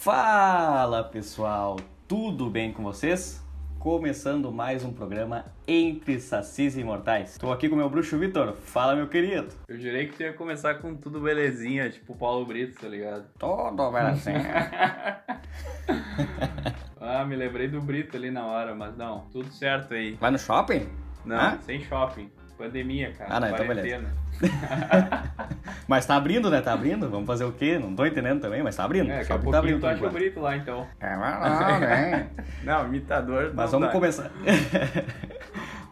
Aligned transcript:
Fala 0.00 1.04
pessoal, 1.04 1.76
tudo 2.08 2.48
bem 2.48 2.72
com 2.72 2.82
vocês? 2.82 3.44
Começando 3.78 4.50
mais 4.50 4.82
um 4.82 4.94
programa 4.94 5.44
Entre 5.68 6.18
Sacis 6.18 6.74
e 6.74 6.80
Imortais. 6.80 7.32
Estou 7.32 7.52
aqui 7.52 7.68
com 7.68 7.76
meu 7.76 7.90
bruxo 7.90 8.18
Vitor. 8.18 8.54
Fala, 8.54 8.96
meu 8.96 9.08
querido. 9.08 9.48
Eu 9.68 9.78
jurei 9.78 10.06
que 10.06 10.16
tu 10.16 10.22
ia 10.22 10.32
começar 10.32 10.76
com 10.76 10.94
tudo 10.94 11.20
belezinha, 11.20 11.90
tipo 11.90 12.14
o 12.14 12.16
Paulo 12.16 12.46
Brito, 12.46 12.80
tá 12.80 12.88
ligado? 12.88 13.26
Todo 13.38 13.90
belezinha. 13.90 15.22
ah, 16.98 17.22
me 17.26 17.36
lembrei 17.36 17.68
do 17.68 17.82
Brito 17.82 18.16
ali 18.16 18.30
na 18.30 18.46
hora, 18.46 18.74
mas 18.74 18.96
não, 18.96 19.26
tudo 19.30 19.52
certo 19.52 19.92
aí. 19.92 20.12
Vai 20.12 20.30
no 20.30 20.38
shopping? 20.38 20.88
Não, 21.26 21.60
sem 21.60 21.84
shopping. 21.84 22.32
Pandemia, 22.56 23.12
cara. 23.12 23.36
Ah, 23.36 23.40
não, 23.40 23.48
então 23.48 23.66
quarentena. 23.66 24.16
Mas 25.90 26.06
tá 26.06 26.14
abrindo, 26.14 26.48
né? 26.48 26.60
Tá 26.60 26.72
abrindo. 26.72 27.10
Vamos 27.10 27.26
fazer 27.26 27.42
o 27.42 27.50
quê? 27.50 27.76
Não 27.76 27.96
tô 27.96 28.06
entendendo 28.06 28.40
também, 28.40 28.62
mas 28.62 28.76
tá 28.76 28.84
abrindo. 28.84 29.10
É, 29.10 29.18
daqui 29.18 29.32
a 29.32 29.38
pouquinho 29.38 29.50
tá 29.52 29.58
abrindo. 29.58 29.80
tu 29.80 29.86
acha 29.88 30.38
o 30.38 30.40
lá, 30.40 30.56
então. 30.56 30.86
É 31.00 31.08
verdade, 31.08 31.80
né? 31.80 32.30
Não, 32.62 32.86
imitador 32.86 33.50
Mas 33.52 33.72
não 33.72 33.80
vamos 33.80 33.86
dá. 33.88 33.92
começar. 33.92 34.30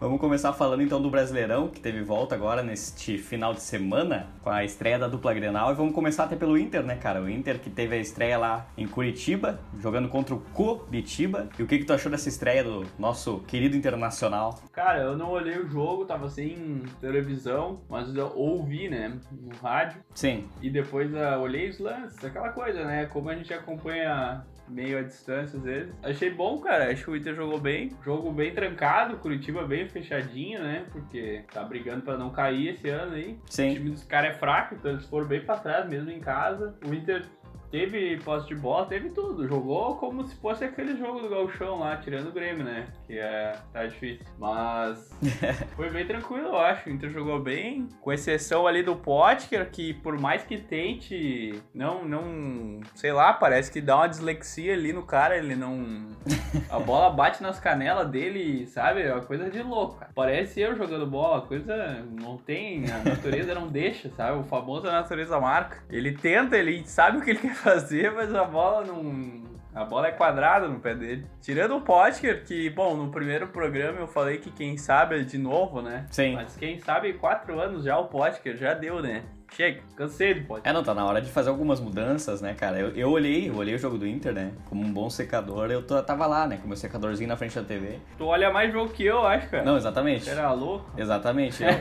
vamos 0.01 0.21
começar 0.21 0.53
falando 0.53 0.83
então 0.83 1.01
do 1.01 1.11
Brasileirão, 1.11 1.69
que 1.69 1.81
teve 1.81 2.03
volta 2.03 2.35
agora 2.35 2.63
neste 2.63 3.19
final 3.19 3.53
de 3.53 3.61
semana, 3.61 4.29
com 4.43 4.51
a 4.51 4.65
estreia 4.65 4.99
da 4.99 5.09
dupla 5.09 5.35
Grenal. 5.35 5.73
E 5.73 5.75
vamos 5.75 5.95
começar 5.95 6.25
até 6.25 6.37
pelo 6.37 6.57
Inter, 6.57 6.83
né, 6.83 6.97
cara? 6.97 7.21
O 7.21 7.29
Inter 7.29 7.59
que 7.59 7.71
teve 7.71 7.97
a 7.97 7.99
estreia 7.99 8.39
lá 8.39 8.67
em 8.77 8.87
Curitiba, 8.87 9.59
jogando 9.79 10.09
contra 10.09 10.35
o 10.35 10.41
Curitiba. 10.41 11.49
E 11.59 11.63
o 11.63 11.67
que, 11.67 11.79
que 11.79 11.85
tu 11.85 11.93
achou 11.93 12.11
dessa 12.11 12.29
estreia 12.29 12.63
do 12.63 12.87
nosso 12.99 13.41
querido 13.41 13.77
internacional? 13.77 14.59
Cara, 14.73 15.03
eu 15.03 15.17
não 15.17 15.31
olhei 15.31 15.59
o 15.59 15.69
jogo, 15.69 16.05
tava 16.05 16.29
sem 16.29 16.83
televisão, 17.01 17.81
mas 17.89 18.15
eu 18.15 18.33
ouvi, 18.35 18.89
né, 18.89 19.19
no 19.33 19.55
rádio. 19.57 20.03
Sim, 20.15 20.49
E 20.63 20.71
depois 20.71 21.15
ah, 21.15 21.39
olhei 21.39 21.69
os 21.71 21.79
lances, 21.79 22.25
aquela 22.25 22.51
coisa, 22.51 22.85
né? 22.85 23.07
Como 23.07 23.29
a 23.29 23.35
gente 23.35 23.53
acompanha 23.53 24.45
meio 24.71 24.99
à 24.99 25.03
distância 25.03 25.59
às 25.59 25.65
vezes. 25.65 25.95
Achei 26.03 26.31
bom, 26.31 26.59
cara. 26.61 26.91
Acho 26.91 27.05
que 27.05 27.11
o 27.11 27.17
Inter 27.17 27.35
jogou 27.35 27.61
bem. 27.61 27.91
Jogo 28.05 28.31
bem 28.31 28.53
trancado, 28.53 29.17
Curitiba 29.19 29.65
bem 29.65 29.89
fechadinho, 29.89 30.61
né? 30.63 30.85
Porque 30.91 31.45
tá 31.53 31.63
brigando 31.63 32.03
pra 32.03 32.17
não 32.17 32.31
cair 32.31 32.69
esse 32.69 32.89
ano 32.89 33.15
aí. 33.15 33.33
O 33.33 33.53
sim. 33.53 33.75
time 33.75 33.91
dos 33.91 34.05
caras 34.05 34.35
é 34.35 34.39
fraco, 34.39 34.75
então 34.75 34.93
eles 34.93 35.07
foram 35.07 35.27
bem 35.27 35.41
pra 35.41 35.57
trás, 35.57 35.89
mesmo 35.89 36.11
em 36.11 36.21
casa. 36.21 36.75
O 36.87 36.95
Inter 36.95 37.25
teve 37.71 38.19
posse 38.19 38.49
de 38.49 38.55
bola, 38.55 38.87
teve 38.87 39.11
tudo. 39.11 39.47
Jogou 39.47 39.97
como 39.97 40.25
se 40.27 40.35
fosse 40.37 40.65
aquele 40.65 40.97
jogo 40.97 41.21
do 41.21 41.29
Gauchão 41.29 41.81
lá, 41.81 41.97
tirando 41.97 42.29
o 42.29 42.33
Grêmio, 42.33 42.65
né? 42.65 42.87
Que 43.07 43.19
é, 43.19 43.53
tá 43.73 43.87
difícil. 43.87 44.27
Mas 44.39 45.11
foi 45.77 45.91
bem 45.91 46.07
tranquilo, 46.07 46.49
eu 46.49 46.59
acho. 46.59 46.89
O 46.89 46.93
Inter 46.93 47.11
jogou 47.11 47.41
bem, 47.41 47.89
com 48.01 48.13
exceção 48.13 48.67
ali 48.67 48.83
do 48.83 48.97
Potker, 48.97 49.71
que 49.71 49.95
por 49.95 50.19
mais 50.19 50.43
que 50.43 50.59
tente, 50.59 51.61
não, 51.75 52.05
não, 52.05 52.81
sei 52.95 53.13
lá, 53.13 53.33
parece 53.33 53.71
que 53.71 53.81
dá 53.81 53.97
uma 53.97 54.09
dislexia 54.09 54.75
ali 54.75 54.93
no 54.93 55.03
cara, 55.03 55.37
ele 55.37 55.55
não... 55.55 56.09
A 56.71 56.79
bola 56.79 57.11
bate 57.11 57.43
nas 57.43 57.61
canelas 57.61 58.09
dele, 58.09 58.67
sabe? 58.67 59.03
É 59.03 59.13
uma 59.13 59.23
coisa 59.23 59.51
de 59.51 59.63
louco. 59.63 59.97
cara. 59.99 60.11
Parece 60.15 60.61
eu 60.61 60.75
jogando 60.77 61.07
bola, 61.07 61.39
a 61.39 61.47
coisa 61.47 62.05
não 62.21 62.37
tem, 62.37 62.85
a 62.91 62.99
natureza 62.99 63.55
não 63.55 63.69
deixa, 63.69 64.11
sabe? 64.11 64.39
O 64.39 64.43
famoso 64.43 64.89
a 64.89 64.93
natureza 64.93 65.39
marca. 65.39 65.83
Ele 65.91 66.13
tenta, 66.13 66.57
ele 66.57 66.85
sabe 66.87 67.19
o 67.19 67.21
que 67.21 67.31
ele 67.31 67.39
quer 67.39 67.55
fazer, 67.59 68.11
mas 68.13 68.35
a 68.35 68.45
bola 68.45 68.85
não... 68.85 69.47
A 69.75 69.85
bola 69.85 70.09
é 70.09 70.11
quadrada 70.11 70.67
no 70.67 70.81
pé 70.81 70.95
dele. 70.95 71.25
Tirando 71.41 71.77
o 71.77 71.81
Potker, 71.83 72.43
que, 72.45 72.69
bom, 72.71 72.97
no 72.97 73.11
primeiro 73.13 73.47
programa 73.49 74.01
eu 74.01 74.09
falei 74.09 74.39
que 74.39 74.51
quem 74.51 74.77
sabe 74.77 75.21
é 75.21 75.23
de 75.23 75.39
novo, 75.39 75.81
né? 75.83 76.07
Sim. 76.11 76.35
Mas 76.35 76.57
quem 76.57 76.81
sabe 76.81 77.13
quatro 77.13 77.61
anos 77.61 77.85
já 77.85 77.97
o 77.97 78.07
Potker 78.07 78.57
já 78.57 78.75
deu, 78.75 79.01
né? 79.01 79.23
Chega, 79.53 79.81
cansei 79.95 80.35
do 80.35 80.47
Potker. 80.47 80.69
É, 80.69 80.75
não, 80.75 80.83
tá 80.83 80.95
na 80.95 81.05
hora 81.07 81.21
de 81.21 81.31
fazer 81.31 81.51
algumas 81.51 81.79
mudanças, 81.81 82.41
né, 82.41 82.55
cara? 82.55 82.79
Eu, 82.81 82.89
eu 82.97 83.11
olhei, 83.11 83.49
eu 83.49 83.57
olhei 83.57 83.75
o 83.75 83.79
jogo 83.79 83.99
do 83.99 84.07
Inter, 84.07 84.33
né? 84.33 84.51
Como 84.69 84.83
um 84.85 84.93
bom 84.93 85.09
secador, 85.09 85.71
eu 85.71 85.83
tô- 85.83 86.03
tava 86.03 86.27
lá, 86.27 86.47
né? 86.47 86.59
Com 86.61 86.67
meu 86.67 86.77
secadorzinho 86.77 87.29
na 87.29 87.37
frente 87.37 87.55
da 87.55 87.63
TV. 87.63 87.99
Tu 88.17 88.25
olha 88.27 88.51
mais 88.51 88.73
jogo 88.73 88.91
que 88.93 89.05
eu, 89.05 89.25
acho, 89.25 89.49
cara. 89.49 89.65
Não, 89.65 89.77
exatamente. 89.77 90.29
Era 90.29 90.51
louco. 90.53 90.91
Exatamente. 90.99 91.63
Eu, 91.63 91.71
eu, 91.71 91.77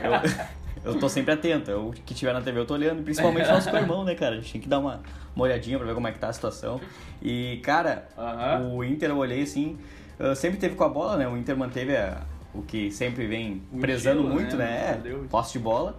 eu 0.84 0.98
tô 0.98 1.08
sempre 1.08 1.32
atento. 1.34 1.70
Eu 1.70 1.94
que 2.04 2.14
tiver 2.14 2.32
na 2.32 2.40
TV 2.40 2.58
eu 2.60 2.66
tô 2.66 2.74
olhando, 2.74 3.02
principalmente 3.02 3.46
nosso 3.50 3.68
irmão, 3.70 4.04
né, 4.04 4.14
cara? 4.14 4.34
A 4.36 4.38
gente 4.38 4.52
tem 4.52 4.60
que 4.60 4.68
dar 4.68 4.78
uma, 4.78 5.00
uma 5.34 5.44
olhadinha 5.44 5.78
pra 5.78 5.86
ver 5.86 5.94
como 5.94 6.06
é 6.08 6.12
que 6.12 6.18
tá 6.18 6.28
a 6.28 6.32
situação. 6.32 6.80
E, 7.22 7.60
cara, 7.62 8.08
Aham. 8.16 8.72
o 8.74 8.84
Inter 8.84 9.10
eu 9.10 9.16
olhei 9.18 9.42
assim, 9.42 9.76
uh, 10.20 10.34
sempre 10.34 10.58
teve 10.58 10.74
com 10.74 10.84
a 10.84 10.88
bola, 10.88 11.16
né? 11.16 11.28
O 11.28 11.36
Inter 11.36 11.56
manteve 11.56 11.96
a- 11.96 12.22
o 12.54 12.62
que 12.62 12.90
sempre 12.90 13.26
vem 13.26 13.62
O 13.72 13.78
prezando 13.78 14.20
estilo, 14.20 14.34
muito, 14.34 14.56
né? 14.56 15.00
né? 15.04 15.14
Posse 15.30 15.52
de 15.52 15.58
bola. 15.58 15.98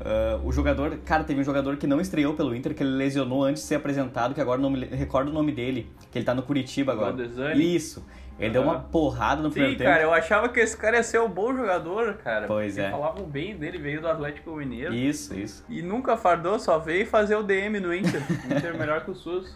Uh, 0.00 0.46
o 0.48 0.50
jogador, 0.50 0.96
cara, 1.04 1.22
teve 1.24 1.38
um 1.40 1.44
jogador 1.44 1.76
que 1.76 1.86
não 1.86 2.00
estreou 2.00 2.32
pelo 2.32 2.54
Inter, 2.56 2.74
que 2.74 2.82
ele 2.82 2.92
lesionou 2.96 3.44
antes 3.44 3.62
de 3.62 3.68
ser 3.68 3.74
apresentado, 3.74 4.34
que 4.34 4.40
agora 4.40 4.58
não 4.58 4.70
me 4.70 4.86
recordo 4.86 5.28
o 5.28 5.32
nome 5.32 5.52
dele, 5.52 5.90
que 6.10 6.16
ele 6.18 6.24
tá 6.24 6.34
no 6.34 6.42
Curitiba 6.42 6.92
agora. 6.92 7.22
Isso. 7.54 8.02
Ele 8.40 8.50
deu 8.50 8.62
uma 8.62 8.80
porrada 8.80 9.42
no 9.42 9.50
primeiro 9.50 9.74
Sim, 9.74 9.78
tempo. 9.78 9.90
cara, 9.90 10.02
eu 10.02 10.12
achava 10.12 10.48
que 10.48 10.58
esse 10.60 10.76
cara 10.76 10.96
ia 10.96 11.02
ser 11.02 11.20
um 11.20 11.28
bom 11.28 11.54
jogador, 11.54 12.14
cara. 12.14 12.46
Pois 12.46 12.78
é. 12.78 12.90
Falavam 12.90 13.24
bem 13.24 13.54
dele, 13.56 13.78
veio 13.78 14.00
do 14.00 14.08
Atlético 14.08 14.50
Mineiro. 14.56 14.94
Isso, 14.94 15.38
isso. 15.38 15.64
E 15.68 15.82
nunca 15.82 16.16
fardou, 16.16 16.58
só 16.58 16.78
veio 16.78 17.06
fazer 17.06 17.36
o 17.36 17.42
DM 17.42 17.78
no 17.80 17.94
Inter. 17.94 18.22
Inter 18.50 18.76
melhor 18.78 19.04
que 19.04 19.10
o 19.10 19.14
SUS. 19.14 19.54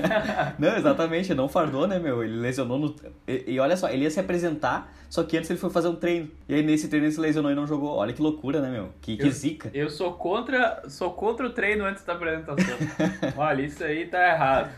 Não, 0.58 0.76
exatamente, 0.76 1.34
não 1.34 1.48
fardou, 1.48 1.86
né, 1.86 1.98
meu? 1.98 2.22
Ele 2.22 2.36
lesionou 2.36 2.78
no. 2.78 2.94
E, 3.26 3.54
e 3.54 3.60
olha 3.60 3.76
só, 3.76 3.88
ele 3.88 4.02
ia 4.04 4.10
se 4.10 4.20
apresentar, 4.20 4.92
só 5.08 5.22
que 5.22 5.36
antes 5.36 5.48
ele 5.50 5.58
foi 5.58 5.70
fazer 5.70 5.88
um 5.88 5.96
treino. 5.96 6.30
E 6.48 6.54
aí 6.54 6.62
nesse 6.62 6.88
treino 6.88 7.06
ele 7.06 7.12
se 7.12 7.20
lesionou 7.20 7.50
e 7.50 7.54
não 7.54 7.66
jogou. 7.66 7.96
Olha 7.96 8.12
que 8.12 8.20
loucura, 8.22 8.60
né, 8.60 8.70
meu? 8.70 8.90
Que, 9.00 9.16
que 9.16 9.26
Eu- 9.26 9.30
zica. 9.30 9.70
Eu 9.72 9.90
sou 9.90 10.12
contra, 10.14 10.82
sou 10.88 11.10
contra 11.12 11.46
o 11.46 11.50
treino 11.50 11.84
antes 11.84 12.04
da 12.04 12.12
apresentação. 12.12 12.76
Olha, 13.36 13.62
isso 13.62 13.82
aí 13.82 14.06
tá 14.06 14.22
errado. 14.28 14.70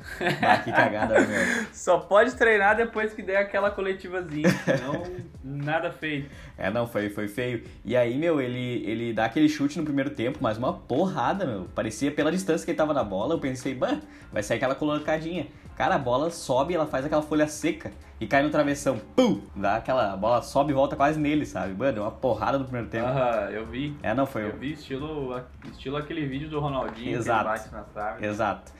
Ah, 0.42 0.58
que 0.58 0.70
cagada, 0.72 1.20
né, 1.20 1.26
meu? 1.26 1.66
Só 1.72 1.98
pode 1.98 2.34
treinar 2.36 2.76
depois 2.76 3.12
que 3.12 3.22
der 3.22 3.41
aquela 3.42 3.70
coletivazinha, 3.70 4.48
senão 4.48 5.02
nada 5.44 5.90
feito. 5.90 6.30
É, 6.56 6.70
não, 6.70 6.86
foi, 6.86 7.10
foi 7.10 7.28
feio. 7.28 7.64
E 7.84 7.96
aí, 7.96 8.16
meu, 8.16 8.40
ele, 8.40 8.84
ele 8.86 9.12
dá 9.12 9.26
aquele 9.26 9.48
chute 9.48 9.78
no 9.78 9.84
primeiro 9.84 10.10
tempo, 10.10 10.38
mas 10.40 10.56
uma 10.58 10.72
porrada, 10.72 11.44
meu. 11.44 11.66
Parecia 11.74 12.10
pela 12.10 12.30
distância 12.32 12.64
que 12.64 12.70
ele 12.70 12.78
tava 12.78 12.94
na 12.94 13.04
bola, 13.04 13.34
eu 13.34 13.38
pensei, 13.38 13.74
bah, 13.74 13.98
vai 14.32 14.42
sair 14.42 14.56
aquela 14.56 14.74
colocadinha. 14.74 15.46
Cara, 15.76 15.94
a 15.94 15.98
bola 15.98 16.30
sobe, 16.30 16.74
ela 16.74 16.86
faz 16.86 17.04
aquela 17.04 17.22
folha 17.22 17.46
seca 17.46 17.90
e 18.20 18.26
cai 18.26 18.42
no 18.42 18.50
travessão. 18.50 19.00
Pum! 19.16 19.40
Dá 19.56 19.76
aquela. 19.76 20.12
A 20.12 20.16
bola 20.16 20.42
sobe 20.42 20.70
e 20.70 20.74
volta 20.74 20.94
quase 20.94 21.18
nele, 21.18 21.46
sabe? 21.46 21.74
Mano, 21.74 21.92
deu 21.92 22.02
uma 22.02 22.10
porrada 22.10 22.58
no 22.58 22.64
primeiro 22.64 22.88
tempo. 22.88 23.06
Aham, 23.06 23.50
eu 23.50 23.66
vi. 23.66 23.96
É, 24.02 24.14
não, 24.14 24.26
foi. 24.26 24.44
Eu 24.44 24.56
vi 24.56 24.74
estilo, 24.74 25.40
estilo 25.64 25.96
aquele 25.96 26.26
vídeo 26.26 26.48
do 26.48 26.60
Ronaldinho 26.60 27.16
Exato. 27.16 27.40
que 27.40 27.44
bate 27.44 27.72
na 27.72 27.82
trave. 27.82 28.26
Exato. 28.26 28.72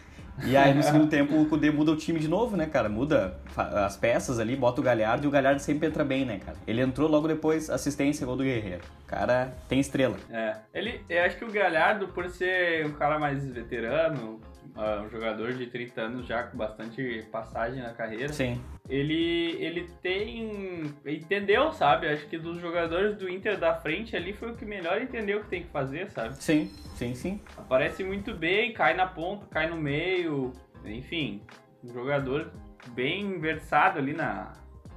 E 0.45 0.57
aí 0.57 0.75
no 0.75 0.83
segundo 0.85 1.09
tempo 1.09 1.41
o 1.41 1.47
Kudê 1.47 1.71
muda 1.71 1.93
o 1.93 1.97
time 1.97 2.19
de 2.19 2.29
novo, 2.29 2.57
né, 2.57 2.67
cara? 2.67 2.89
Muda 2.89 3.37
as 3.57 3.97
peças 3.97 4.39
ali, 4.39 4.57
bota 4.57 4.81
o 4.81 4.85
Galhardo 4.85 5.25
e 5.25 5.29
o 5.29 5.31
Galhardo 5.31 5.61
sempre 5.61 5.89
entra 5.89 6.05
bem, 6.05 6.25
né, 6.25 6.41
cara? 6.45 6.57
Ele 6.67 6.81
entrou 6.81 7.09
logo 7.09 7.29
depois, 7.29 7.69
assistência, 7.71 8.27
gol 8.27 8.37
do 8.37 8.45
Guerreiro. 8.45 8.83
O 9.05 9.07
cara 9.07 9.53
tem 9.69 9.81
estrela. 9.81 10.17
É. 10.31 10.57
Ele, 10.73 11.01
eu 11.09 11.25
acho 11.25 11.37
que 11.37 11.45
o 11.45 11.53
Galhardo, 11.53 12.09
por 12.09 12.29
ser 12.31 12.87
um 12.87 12.93
cara 12.93 13.19
mais 13.19 13.45
veterano, 13.47 14.41
um 14.77 15.09
jogador 15.11 15.53
de 15.53 15.67
30 15.67 16.01
anos 16.01 16.27
já 16.27 16.45
com 16.45 16.57
bastante 16.57 17.27
passagem 17.31 17.83
na 17.83 17.93
carreira, 17.93 18.33
Sim. 18.33 18.61
ele, 18.89 19.57
ele 19.61 19.89
tem. 20.03 20.95
Entendeu, 21.07 21.73
sabe? 21.73 22.09
Acho 22.09 22.27
que 22.27 22.39
dos 22.39 22.59
jogadores 22.61 23.17
do 23.17 23.29
Inter 23.29 23.59
da 23.59 23.75
frente 23.75 24.17
ali 24.17 24.33
foi 24.33 24.51
o 24.51 24.57
que 24.57 24.65
melhor 24.65 25.01
entendeu 25.01 25.41
o 25.41 25.43
que 25.43 25.51
tem 25.51 25.63
que 25.65 25.71
fazer, 25.71 26.11
sabe? 26.11 26.35
Sim, 26.43 26.71
sim, 26.95 27.15
sim. 27.15 27.41
Aparece 27.57 28.03
muito 28.03 28.35
bem, 28.35 28.73
cai 28.73 28.95
na 28.95 29.07
ponta, 29.07 29.47
cai 29.47 29.69
no 29.69 29.77
meio, 29.77 30.53
enfim, 30.85 31.43
um 31.85 31.93
jogador 31.93 32.51
bem 32.95 33.39
versado 33.39 33.99
ali 33.99 34.13
na, 34.13 34.53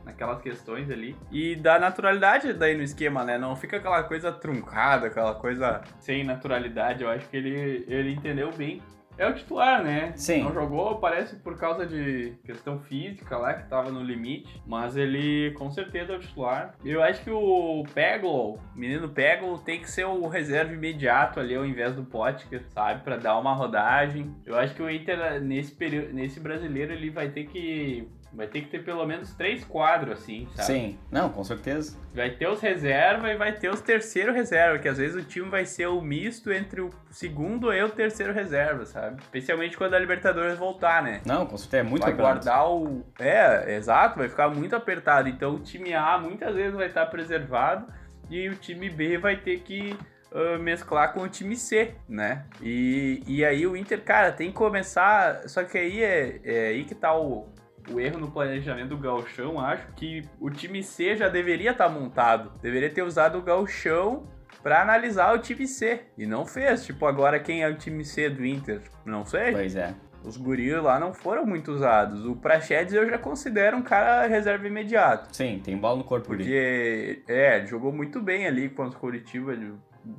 naquelas 0.05 0.41
questões 0.41 0.89
ali. 0.89 1.15
E 1.31 1.55
dá 1.55 1.79
naturalidade 1.79 2.53
daí 2.53 2.77
no 2.77 2.83
esquema, 2.83 3.23
né? 3.23 3.37
Não 3.37 3.55
fica 3.55 3.77
aquela 3.77 4.03
coisa 4.03 4.31
truncada, 4.31 5.07
aquela 5.07 5.35
coisa 5.35 5.81
sem 5.99 6.23
naturalidade. 6.23 7.03
Eu 7.03 7.09
acho 7.09 7.27
que 7.27 7.35
ele, 7.35 7.83
ele 7.87 8.13
entendeu 8.13 8.51
bem. 8.51 8.81
É 9.17 9.27
o 9.27 9.33
titular, 9.33 9.83
né? 9.83 10.13
Sim. 10.15 10.43
Não 10.43 10.53
jogou, 10.53 10.97
parece 10.97 11.37
por 11.37 11.57
causa 11.57 11.85
de 11.85 12.33
questão 12.45 12.79
física 12.79 13.37
lá, 13.37 13.53
que 13.53 13.69
tava 13.69 13.89
no 13.91 14.03
limite. 14.03 14.61
Mas 14.65 14.95
ele 14.97 15.51
com 15.51 15.69
certeza 15.71 16.13
é 16.13 16.17
o 16.17 16.19
titular. 16.19 16.75
Eu 16.83 17.01
acho 17.01 17.23
que 17.23 17.31
o 17.31 17.83
Peglo, 17.93 18.55
o 18.55 18.59
menino 18.75 19.09
Peglo, 19.09 19.57
tem 19.59 19.79
que 19.79 19.89
ser 19.89 20.05
o 20.05 20.27
reserva 20.27 20.73
imediato 20.73 21.39
ali 21.39 21.55
ao 21.55 21.65
invés 21.65 21.95
do 21.95 22.03
Potker, 22.03 22.63
sabe? 22.69 23.03
Pra 23.03 23.17
dar 23.17 23.39
uma 23.39 23.53
rodagem. 23.53 24.33
Eu 24.45 24.57
acho 24.57 24.75
que 24.75 24.81
o 24.81 24.89
Inter, 24.89 25.41
nesse 25.41 25.73
período, 25.73 26.13
nesse 26.13 26.39
brasileiro, 26.39 26.93
ele 26.93 27.09
vai 27.09 27.29
ter 27.29 27.45
que. 27.45 28.07
Vai 28.35 28.47
ter 28.47 28.61
que 28.61 28.67
ter 28.67 28.83
pelo 28.83 29.05
menos 29.05 29.33
três 29.33 29.63
quadros, 29.63 30.19
assim, 30.19 30.47
sabe? 30.55 30.67
Sim. 30.67 30.99
Não, 31.09 31.29
com 31.29 31.43
certeza. 31.43 31.97
Vai 32.13 32.31
ter 32.31 32.47
os 32.47 32.61
reserva 32.61 33.31
e 33.31 33.37
vai 33.37 33.53
ter 33.53 33.69
os 33.69 33.81
terceiro 33.81 34.33
reserva, 34.33 34.77
que 34.79 34.87
às 34.87 34.97
vezes 34.97 35.23
o 35.23 35.25
time 35.25 35.49
vai 35.49 35.65
ser 35.65 35.87
o 35.87 36.01
misto 36.01 36.51
entre 36.51 36.81
o 36.81 36.89
segundo 37.09 37.73
e 37.73 37.81
o 37.81 37.89
terceiro 37.89 38.33
reserva, 38.33 38.85
sabe? 38.85 39.21
Especialmente 39.21 39.77
quando 39.77 39.93
a 39.93 39.99
Libertadores 39.99 40.57
voltar, 40.57 41.01
né? 41.01 41.21
Não, 41.25 41.45
com 41.45 41.57
certeza 41.57 41.85
é 41.85 41.89
muito 41.89 42.03
vai 42.03 42.11
campeonato. 42.11 42.45
guardar 42.45 42.69
o. 42.69 43.05
É, 43.19 43.75
exato, 43.75 44.19
vai 44.19 44.27
ficar 44.27 44.49
muito 44.49 44.75
apertado. 44.75 45.29
Então 45.29 45.55
o 45.55 45.59
time 45.59 45.93
A 45.93 46.17
muitas 46.17 46.55
vezes 46.55 46.73
vai 46.73 46.87
estar 46.87 47.05
preservado 47.05 47.87
e 48.29 48.49
o 48.49 48.55
time 48.55 48.89
B 48.89 49.17
vai 49.17 49.37
ter 49.37 49.59
que 49.59 49.97
uh, 50.31 50.59
mesclar 50.59 51.13
com 51.13 51.21
o 51.21 51.29
time 51.29 51.55
C, 51.55 51.95
né? 52.07 52.45
E, 52.61 53.23
e 53.25 53.45
aí 53.45 53.65
o 53.65 53.75
Inter, 53.75 54.01
cara, 54.03 54.31
tem 54.31 54.49
que 54.49 54.55
começar. 54.55 55.47
Só 55.47 55.63
que 55.63 55.77
aí 55.77 56.03
é, 56.03 56.39
é 56.43 56.67
aí 56.67 56.83
que 56.83 56.95
tá 56.95 57.15
o, 57.17 57.47
o 57.89 57.99
erro 57.99 58.19
no 58.19 58.31
planejamento 58.31 58.89
do 58.89 58.97
Galchão, 58.97 59.59
acho 59.59 59.87
que 59.93 60.23
o 60.39 60.49
time 60.49 60.83
C 60.83 61.15
já 61.15 61.29
deveria 61.29 61.71
estar 61.71 61.85
tá 61.85 61.89
montado. 61.89 62.51
Deveria 62.61 62.89
ter 62.89 63.03
usado 63.03 63.37
o 63.37 63.41
Galchão 63.41 64.27
para 64.61 64.81
analisar 64.81 65.33
o 65.35 65.39
time 65.39 65.67
C. 65.67 66.01
E 66.17 66.25
não 66.25 66.45
fez. 66.45 66.85
Tipo, 66.85 67.05
agora 67.05 67.39
quem 67.39 67.63
é 67.63 67.69
o 67.69 67.75
time 67.75 68.03
C 68.03 68.29
do 68.29 68.45
Inter? 68.45 68.81
Não 69.05 69.25
sei. 69.25 69.51
Pois 69.51 69.75
é. 69.75 69.93
Os 70.23 70.37
guris 70.37 70.73
lá 70.81 70.99
não 70.99 71.13
foram 71.13 71.45
muito 71.45 71.71
usados. 71.71 72.25
O 72.25 72.35
Prachedes 72.35 72.93
eu 72.93 73.07
já 73.07 73.17
considero 73.17 73.77
um 73.77 73.83
cara 73.83 74.25
reserva 74.25 74.65
imediato. 74.65 75.35
Sim, 75.35 75.61
tem 75.63 75.77
bola 75.77 75.97
no 75.97 76.03
corpo 76.03 76.27
Porque, 76.27 77.21
ali. 77.27 77.37
é, 77.37 77.63
jogou 77.67 77.91
muito 77.91 78.19
bem 78.19 78.47
ali 78.47 78.69
contra 78.69 78.97
o 78.97 78.99
Curitiba. 78.99 79.55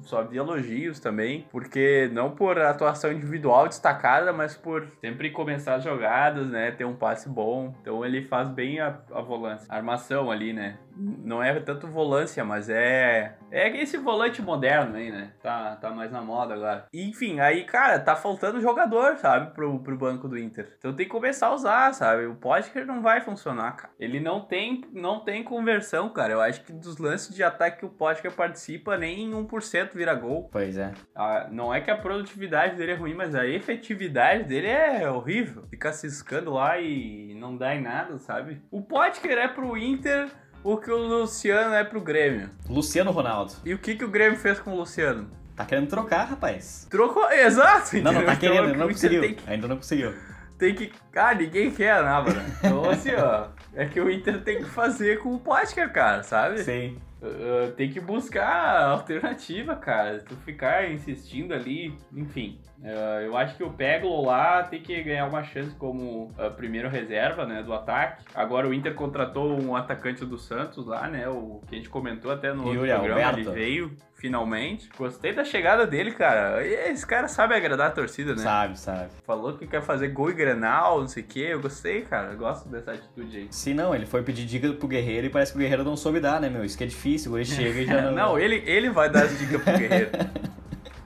Só 0.03 0.23
vi 0.23 0.39
elogios 0.39 1.01
também, 1.01 1.47
porque 1.51 2.11
não 2.13 2.31
por 2.31 2.59
atuação 2.59 3.13
individual 3.13 3.69
destacada, 3.69 4.33
mas 4.33 4.57
por 4.57 4.87
sempre 5.01 5.31
começar 5.31 5.77
as 5.77 5.85
jogadas, 5.85 6.47
né? 6.49 6.71
Ter 6.71 6.85
um 6.85 6.95
passe 6.95 7.29
bom. 7.29 7.75
Então 7.81 8.05
ele 8.05 8.23
faz 8.23 8.49
bem 8.49 8.81
a, 8.81 8.99
a 9.13 9.21
volância, 9.21 9.67
a 9.69 9.77
armação 9.77 10.31
ali, 10.31 10.53
né? 10.53 10.79
Não 10.97 11.43
é 11.43 11.59
tanto 11.61 11.87
volância, 11.87 12.45
mas 12.45 12.69
é. 12.69 13.37
É 13.51 13.69
esse 13.81 13.97
volante 13.99 14.41
moderno 14.41 14.97
aí, 14.97 15.11
né? 15.11 15.33
Tá, 15.43 15.77
tá 15.77 15.91
mais 15.91 16.11
na 16.11 16.23
moda 16.23 16.55
agora. 16.55 16.87
Enfim, 16.93 17.39
aí, 17.41 17.65
cara, 17.65 17.99
tá 17.99 18.17
faltando 18.17 18.61
jogador, 18.61 19.17
sabe? 19.19 19.53
Pro, 19.55 19.79
pro 19.81 19.97
banco 19.97 20.29
do 20.29 20.39
Inter. 20.39 20.75
Então 20.79 20.95
tem 20.95 21.07
que 21.07 21.13
começar 21.13 21.49
a 21.49 21.55
usar, 21.55 21.93
sabe? 21.93 22.27
O 22.27 22.35
Podker 22.35 22.87
não 22.87 23.03
vai 23.03 23.21
funcionar, 23.21 23.77
cara. 23.77 23.93
Ele 23.99 24.21
não 24.21 24.41
tem, 24.41 24.85
não 24.93 25.21
tem 25.21 25.45
conversão, 25.45 26.09
cara. 26.09 26.33
Eu 26.33 26.41
acho 26.41 26.63
que 26.63 26.73
dos 26.73 26.99
lances 26.99 27.35
de 27.35 27.43
ataque 27.43 27.81
que 27.81 27.87
o 27.87 27.91
Podker 27.91 28.33
participa, 28.33 28.97
nem 28.97 29.31
1% 29.31 29.91
vira 29.95 30.15
gol. 30.15 30.49
Pois 30.51 30.77
é. 30.77 30.93
Ah, 31.15 31.49
não 31.51 31.73
é 31.75 31.81
que 31.81 31.91
a 31.91 31.97
produtividade 31.97 32.77
dele 32.77 32.93
é 32.93 32.97
ruim, 32.97 33.15
mas 33.15 33.35
a 33.35 33.47
efetividade 33.47 34.45
dele 34.45 34.69
é 34.69 35.11
horrível. 35.11 35.67
Fica 35.69 35.93
ciscando 35.93 36.53
lá 36.53 36.79
e 36.79 37.35
não 37.35 37.57
dá 37.57 37.75
em 37.75 37.83
nada, 37.83 38.19
sabe? 38.19 38.63
O 38.71 38.83
Podker 38.83 39.39
é 39.39 39.49
pro 39.49 39.77
Inter 39.77 40.29
o 40.67 40.77
que 40.77 40.91
o 40.91 40.97
Luciano 40.97 41.75
é 41.75 41.85
pro 41.85 42.01
Grêmio. 42.01 42.51
Luciano 42.69 43.13
Ronaldo. 43.13 43.53
E 43.65 43.73
o 43.73 43.79
que, 43.79 43.95
que 43.95 44.05
o 44.05 44.09
Grêmio 44.09 44.37
fez 44.37 44.59
com 44.59 44.73
o 44.73 44.77
Luciano? 44.77 45.31
Tá 45.55 45.65
querendo 45.65 45.89
trocar, 45.89 46.25
rapaz. 46.25 46.89
Trocou, 46.91 47.31
exato. 47.31 47.97
Não, 48.03 48.13
não 48.13 48.25
tá 48.25 48.35
querendo, 48.35 48.77
não 48.77 48.89
conseguiu. 48.89 49.23
Que... 49.23 49.39
Ainda 49.47 49.69
não 49.69 49.77
conseguiu. 49.77 50.13
Tem 50.59 50.75
que. 50.75 50.91
Ah, 51.15 51.35
ninguém 51.35 51.71
quer, 51.71 52.03
né, 52.03 52.11
mano? 52.11 52.43
Então, 52.59 52.91
assim, 52.91 53.15
ó. 53.15 53.47
É 53.75 53.87
que 53.87 54.01
o 54.01 54.11
Inter 54.11 54.43
tem 54.43 54.59
que 54.59 54.65
fazer 54.65 55.21
com 55.21 55.35
o 55.35 55.39
Potker, 55.39 55.93
cara, 55.93 56.25
sabe? 56.25 56.59
Sim. 56.65 56.99
Uh, 57.23 57.71
tem 57.73 57.91
que 57.91 58.01
buscar 58.01 58.87
alternativa, 58.87 59.77
cara. 59.77 60.19
Tu 60.19 60.35
ficar 60.37 60.91
insistindo 60.91 61.55
ali, 61.55 61.97
enfim. 62.13 62.59
Uh, 62.83 63.21
eu 63.25 63.37
acho 63.37 63.57
que 63.57 63.65
o 63.65 63.71
Peglo 63.71 64.25
lá 64.25 64.63
tem 64.63 64.81
que 64.81 65.03
ganhar 65.03 65.27
uma 65.27 65.43
chance 65.43 65.75
como 65.77 66.33
uh, 66.39 66.51
primeiro 66.57 66.89
reserva, 66.89 67.47
né, 67.47 67.63
do 67.63 67.73
ataque. 67.73 68.25
Agora 68.35 68.69
o 68.69 68.75
Inter 68.75 68.95
contratou 68.95 69.61
um 69.61 69.75
atacante 69.75 70.25
do 70.25 70.39
Santos 70.39 70.87
lá, 70.87 71.09
né, 71.09 71.29
o 71.29 71.61
que 71.67 71.75
a 71.75 71.79
gente 71.79 71.89
comentou 71.89 72.31
até 72.31 72.53
no 72.53 72.73
Yuri 72.73 72.91
outro 72.91 73.05
programa, 73.05 73.29
Alberto. 73.29 73.51
ele 73.51 73.51
veio 73.51 73.97
finalmente. 74.15 74.89
Gostei 74.97 75.33
da 75.33 75.45
chegada 75.45 75.87
dele, 75.87 76.11
cara. 76.13 76.67
Esse 76.67 77.07
cara 77.07 77.29
sabe 77.29 77.55
agradar 77.55 77.89
a 77.89 77.91
torcida, 77.91 78.35
né? 78.35 78.43
Sabe, 78.43 78.79
sabe. 78.79 79.11
Falou 79.25 79.57
que 79.57 79.67
quer 79.67 79.83
fazer 79.83 80.09
gol 80.09 80.31
e 80.31 80.35
granal, 80.35 81.01
não 81.01 81.09
sei 81.09 81.23
o 81.23 81.27
quê. 81.27 81.49
Eu 81.51 81.61
gostei, 81.61 82.03
cara. 82.03 82.33
Eu 82.33 82.39
gosto 82.39 82.69
dessa 82.69 82.93
atitude 82.93 83.37
aí. 83.37 83.49
Sim, 83.51 83.75
não, 83.75 83.95
ele 83.95 84.07
foi 84.07 84.23
pedir 84.23 84.45
dica 84.47 84.73
pro 84.73 84.89
Guerreiro 84.89 85.27
e 85.27 85.31
parece 85.31 85.53
que 85.53 85.59
o 85.59 85.61
Guerreiro 85.61 85.85
não 85.85 85.97
soube 85.97 86.19
dar, 86.19 86.41
né, 86.41 86.49
meu? 86.49 86.65
Isso 86.65 86.77
que 86.77 86.85
é 86.85 86.87
difícil, 86.87 87.37
ele 87.37 87.45
chega 87.45 87.81
e 87.81 87.87
já 87.87 88.01
não... 88.11 88.13
não, 88.13 88.39
ele, 88.39 88.63
ele 88.67 88.91
vai 88.91 89.11
dar 89.11 89.25
as 89.25 89.39
dicas 89.39 89.63
pro 89.63 89.79
Guerreiro. 89.79 90.11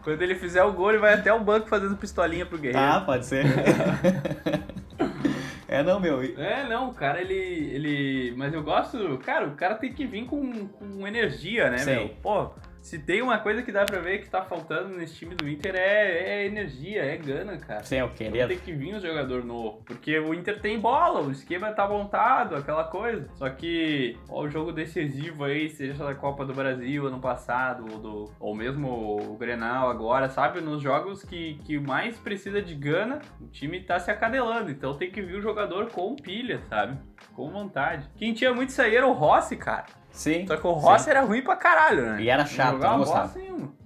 Quando 0.02 0.22
ele 0.22 0.34
fizer 0.34 0.62
o 0.64 0.72
gol, 0.72 0.90
ele 0.90 0.98
vai 0.98 1.14
até 1.14 1.32
o 1.32 1.40
banco 1.40 1.68
fazendo 1.68 1.96
pistolinha 1.96 2.46
pro 2.46 2.58
Guerreiro. 2.58 2.78
Ah, 2.78 3.00
pode 3.00 3.26
ser. 3.26 3.44
é, 5.68 5.82
não, 5.82 6.00
meu. 6.00 6.22
É, 6.22 6.66
não, 6.68 6.88
o 6.88 6.94
cara, 6.94 7.20
ele, 7.20 7.34
ele. 7.34 8.34
Mas 8.36 8.54
eu 8.54 8.62
gosto. 8.62 9.18
Cara, 9.18 9.46
o 9.46 9.54
cara 9.54 9.74
tem 9.74 9.92
que 9.92 10.06
vir 10.06 10.24
com, 10.24 10.68
com 10.68 11.06
energia, 11.06 11.70
né, 11.70 11.78
Sim. 11.78 11.90
meu? 11.90 12.08
Pô, 12.22 12.50
se 12.80 12.98
tem 12.98 13.20
uma 13.20 13.38
coisa 13.38 13.62
que 13.62 13.70
dá 13.70 13.84
pra 13.84 14.00
ver 14.00 14.22
que 14.22 14.28
tá 14.28 14.42
faltando 14.42 14.96
nesse 14.96 15.14
time 15.14 15.34
do 15.34 15.48
Inter 15.48 15.74
é, 15.76 16.42
é 16.42 16.46
energia, 16.46 17.04
é 17.04 17.16
gana, 17.16 17.58
cara. 17.58 17.84
Sim, 17.84 17.96
é 17.96 18.04
o 18.04 18.10
querer. 18.10 18.36
Então 18.36 18.48
tem 18.48 18.58
que 18.58 18.72
vir 18.72 18.94
um 18.94 19.00
jogador 19.00 19.44
novo. 19.44 19.82
Porque 19.84 20.18
o 20.18 20.32
Inter 20.32 20.60
tem 20.60 20.78
bola, 20.78 21.20
o 21.20 21.30
esquema 21.30 21.72
tá 21.72 21.86
montado, 21.86 22.56
aquela 22.56 22.84
coisa. 22.84 23.28
Só 23.34 23.48
que, 23.50 24.16
ó, 24.28 24.42
o 24.42 24.48
jogo 24.48 24.72
decisivo 24.72 25.44
aí, 25.44 25.68
seja 25.68 26.04
da 26.04 26.14
Copa 26.14 26.44
do 26.44 26.54
Brasil 26.54 27.06
ano 27.06 27.20
passado, 27.20 27.84
ou, 27.92 27.98
do, 27.98 28.32
ou 28.40 28.54
mesmo 28.54 28.88
o 28.88 29.36
Grenal 29.36 29.90
agora, 29.90 30.28
sabe? 30.28 30.60
Nos 30.60 30.82
jogos 30.82 31.22
que, 31.22 31.60
que 31.64 31.78
mais 31.78 32.16
precisa 32.16 32.62
de 32.62 32.74
gana, 32.74 33.20
o 33.40 33.46
time 33.48 33.80
tá 33.80 33.98
se 33.98 34.10
acadelando. 34.10 34.70
Então 34.70 34.94
tem 34.94 35.10
que 35.10 35.20
vir 35.20 35.36
o 35.36 35.42
jogador 35.42 35.90
com 35.90 36.16
pilha, 36.16 36.62
sabe? 36.68 36.98
Com 37.34 37.50
vontade. 37.50 38.08
Quem 38.16 38.32
tinha 38.32 38.54
muito 38.54 38.70
isso 38.70 38.80
aí 38.80 38.96
era 38.96 39.06
o 39.06 39.12
Rossi, 39.12 39.56
cara. 39.56 39.99
Sim. 40.12 40.46
Só 40.46 40.56
que 40.56 40.66
o 40.66 40.72
Rossi 40.72 41.04
sim. 41.04 41.10
era 41.10 41.22
ruim 41.22 41.42
pra 41.42 41.56
caralho, 41.56 42.02
né? 42.02 42.22
E 42.22 42.28
era 42.28 42.44
chato, 42.44 42.78
não 42.78 42.98
gostava. 42.98 43.32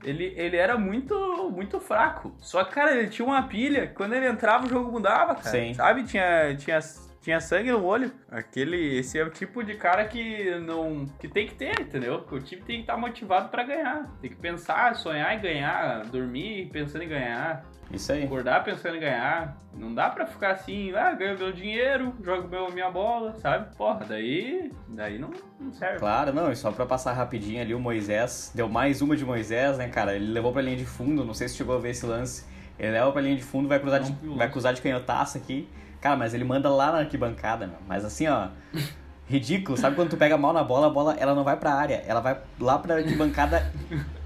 Ele, 0.03 0.35
ele 0.37 0.57
era 0.57 0.77
muito, 0.77 1.51
muito 1.51 1.81
fraco. 1.81 2.35
Só 2.39 2.63
que, 2.65 2.75
cara, 2.75 2.95
ele 2.95 3.09
tinha 3.09 3.27
uma 3.27 3.43
pilha. 3.43 3.91
Quando 3.95 4.15
ele 4.15 4.27
entrava, 4.27 4.67
o 4.67 4.69
jogo 4.69 4.93
mudava, 4.93 5.35
cara. 5.35 5.51
Sim. 5.51 5.73
Sabe? 5.73 6.05
Tinha, 6.05 6.55
tinha, 6.57 6.79
tinha 7.23 7.41
sangue 7.41 7.73
no 7.73 7.83
olho. 7.83 8.13
Aquele, 8.31 8.99
esse 8.99 9.19
é 9.19 9.25
o 9.25 9.31
tipo 9.31 9.65
de 9.65 9.75
cara 9.75 10.05
que 10.05 10.55
não 10.61 11.07
que 11.19 11.27
tem 11.27 11.47
que 11.47 11.55
ter, 11.55 11.81
entendeu? 11.81 12.19
Porque 12.19 12.35
o 12.35 12.43
time 12.43 12.63
tem 12.63 12.77
que 12.77 12.83
estar 12.83 12.99
motivado 12.99 13.49
para 13.49 13.63
ganhar. 13.63 14.11
Tem 14.21 14.31
que 14.31 14.37
pensar, 14.37 14.95
sonhar 14.95 15.35
em 15.35 15.41
ganhar, 15.41 16.05
dormir 16.05 16.69
pensando 16.71 17.03
em 17.03 17.09
ganhar. 17.09 17.65
Isso 17.93 18.13
aí. 18.13 18.25
Acordar 18.25 18.65
pensando 18.65 18.97
em 18.97 19.01
ganhar. 19.01 19.57
Não 19.73 19.95
dá 19.95 20.09
pra 20.09 20.27
ficar 20.27 20.53
assim, 20.53 20.95
ah, 20.95 21.13
ganho 21.13 21.39
meu 21.39 21.53
dinheiro, 21.53 22.15
jogo 22.23 22.49
meu, 22.49 22.71
minha 22.71 22.91
bola, 22.91 23.35
sabe? 23.39 23.75
Porra, 23.77 24.05
daí, 24.09 24.73
daí 24.89 25.19
não, 25.19 25.31
não 25.61 25.73
serve. 25.73 25.99
Claro, 25.99 26.33
não, 26.33 26.51
e 26.51 26.57
só 26.57 26.71
pra 26.71 26.87
passar 26.87 27.13
rapidinho 27.13 27.61
ali, 27.61 27.75
o 27.75 27.81
Moisés 27.81 28.53
deu 28.55 28.69
mais 28.69 29.03
uma 29.03 29.17
de 29.17 29.25
Moisés, 29.25 29.79
né, 29.79 29.89
cara? 29.89 30.15
Ele 30.15 30.33
levou 30.33 30.53
pra 30.53 30.63
linha 30.63 30.77
de 30.77 30.87
fundo, 30.87 31.25
não 31.25 31.35
sei 31.35 31.49
se 31.49 31.57
chegou 31.57 31.77
a 31.77 31.79
ver 31.79 31.91
esse 31.91 32.07
lance. 32.07 32.45
Ele 32.79 32.93
leva 32.93 33.11
pra 33.13 33.21
linha 33.23 33.37
de 33.37 33.43
fundo, 33.43 33.69
vai 33.69 33.79
cruzar, 33.79 34.01
de, 34.01 34.13
vai 34.29 34.51
cruzar 34.51 34.75
de 34.75 34.81
canhotaça 34.81 35.39
aqui. 35.39 35.69
Cara, 36.01 36.17
mas 36.17 36.35
ele 36.35 36.45
manda 36.45 36.69
lá 36.69 36.93
na 36.93 36.99
arquibancada, 36.99 37.67
meu. 37.67 37.79
Mas 37.87 38.05
assim, 38.05 38.27
ó. 38.27 38.49
ridículo, 39.27 39.77
sabe 39.77 39.97
quando 39.97 40.11
tu 40.11 40.17
pega 40.17 40.37
mal 40.37 40.53
na 40.53 40.63
bola, 40.63 40.89
a 40.89 40.91
bola 40.91 41.17
ela 41.19 41.35
não 41.35 41.45
vai 41.45 41.57
pra 41.57 41.73
área, 41.73 42.05
ela 42.07 42.21
vai 42.21 42.39
lá 42.61 42.79
pra 42.79 42.97
arquibancada 42.97 43.73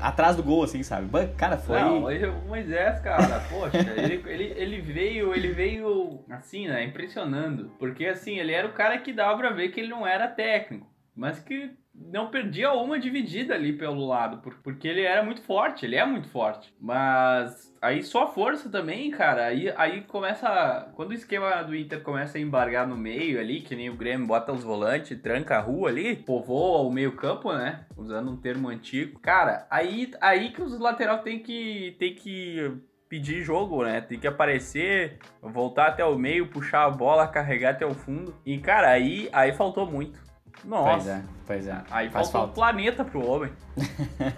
atrás 0.00 0.36
do 0.36 0.42
gol, 0.42 0.62
assim, 0.62 0.82
sabe? 0.82 1.08
Cara, 1.36 1.56
foi. 1.56 1.80
Não, 1.80 1.98
o 1.98 2.48
Moisés, 2.48 3.00
cara, 3.00 3.40
poxa, 3.50 3.78
ele, 3.96 4.22
ele, 4.26 4.54
ele 4.56 4.80
veio, 4.80 5.34
ele 5.34 5.48
veio 5.52 6.24
assim, 6.30 6.68
né? 6.68 6.84
Impressionando. 6.84 7.72
Porque 7.78 8.06
assim, 8.06 8.38
ele 8.38 8.52
era 8.52 8.66
o 8.66 8.72
cara 8.72 8.98
que 8.98 9.12
dava 9.12 9.36
pra 9.36 9.50
ver 9.50 9.68
que 9.70 9.80
ele 9.80 9.88
não 9.88 10.06
era 10.06 10.28
técnico. 10.28 10.88
Mas 11.14 11.38
que 11.38 11.70
não 12.00 12.30
perdia 12.30 12.72
uma 12.72 12.98
dividida 12.98 13.54
ali 13.54 13.72
pelo 13.72 14.06
lado, 14.06 14.40
porque 14.62 14.88
ele 14.88 15.02
era 15.02 15.22
muito 15.22 15.42
forte, 15.42 15.84
ele 15.84 15.96
é 15.96 16.04
muito 16.04 16.28
forte. 16.28 16.72
Mas 16.80 17.74
aí 17.80 18.02
só 18.02 18.32
força 18.32 18.70
também, 18.70 19.10
cara. 19.10 19.46
Aí, 19.46 19.72
aí 19.76 20.00
começa. 20.02 20.90
Quando 20.94 21.10
o 21.10 21.14
esquema 21.14 21.62
do 21.62 21.76
Inter 21.76 22.02
começa 22.02 22.38
a 22.38 22.40
embargar 22.40 22.86
no 22.86 22.96
meio 22.96 23.38
ali, 23.38 23.60
que 23.60 23.76
nem 23.76 23.90
o 23.90 23.96
Grêmio 23.96 24.26
bota 24.26 24.52
os 24.52 24.64
volantes, 24.64 25.20
tranca 25.20 25.58
a 25.58 25.60
rua 25.60 25.90
ali, 25.90 26.16
povoa 26.16 26.80
o 26.80 26.92
meio-campo, 26.92 27.52
né? 27.52 27.84
Usando 27.96 28.30
um 28.30 28.36
termo 28.36 28.68
antigo. 28.68 29.20
Cara, 29.20 29.66
aí, 29.70 30.10
aí 30.20 30.50
que 30.52 30.62
os 30.62 30.78
lateral 30.78 31.18
tem 31.18 31.38
que. 31.38 31.96
Tem 31.98 32.14
que 32.14 32.72
pedir 33.08 33.42
jogo, 33.42 33.82
né? 33.82 34.00
Tem 34.00 34.20
que 34.20 34.26
aparecer, 34.28 35.18
voltar 35.42 35.88
até 35.88 36.04
o 36.04 36.16
meio, 36.16 36.46
puxar 36.46 36.84
a 36.84 36.90
bola, 36.90 37.26
carregar 37.26 37.70
até 37.70 37.84
o 37.84 37.92
fundo. 37.92 38.32
E, 38.46 38.56
cara, 38.58 38.88
aí, 38.88 39.28
aí 39.32 39.52
faltou 39.52 39.84
muito. 39.84 40.29
Nossa. 40.64 40.92
Pois 40.92 41.06
é, 41.06 41.22
pois 41.46 41.66
é. 41.68 41.82
Aí 41.90 42.10
Faz 42.10 42.30
faltou 42.30 42.32
falta. 42.32 42.50
um 42.50 42.54
planeta 42.54 43.04
pro 43.04 43.26
homem. 43.26 43.52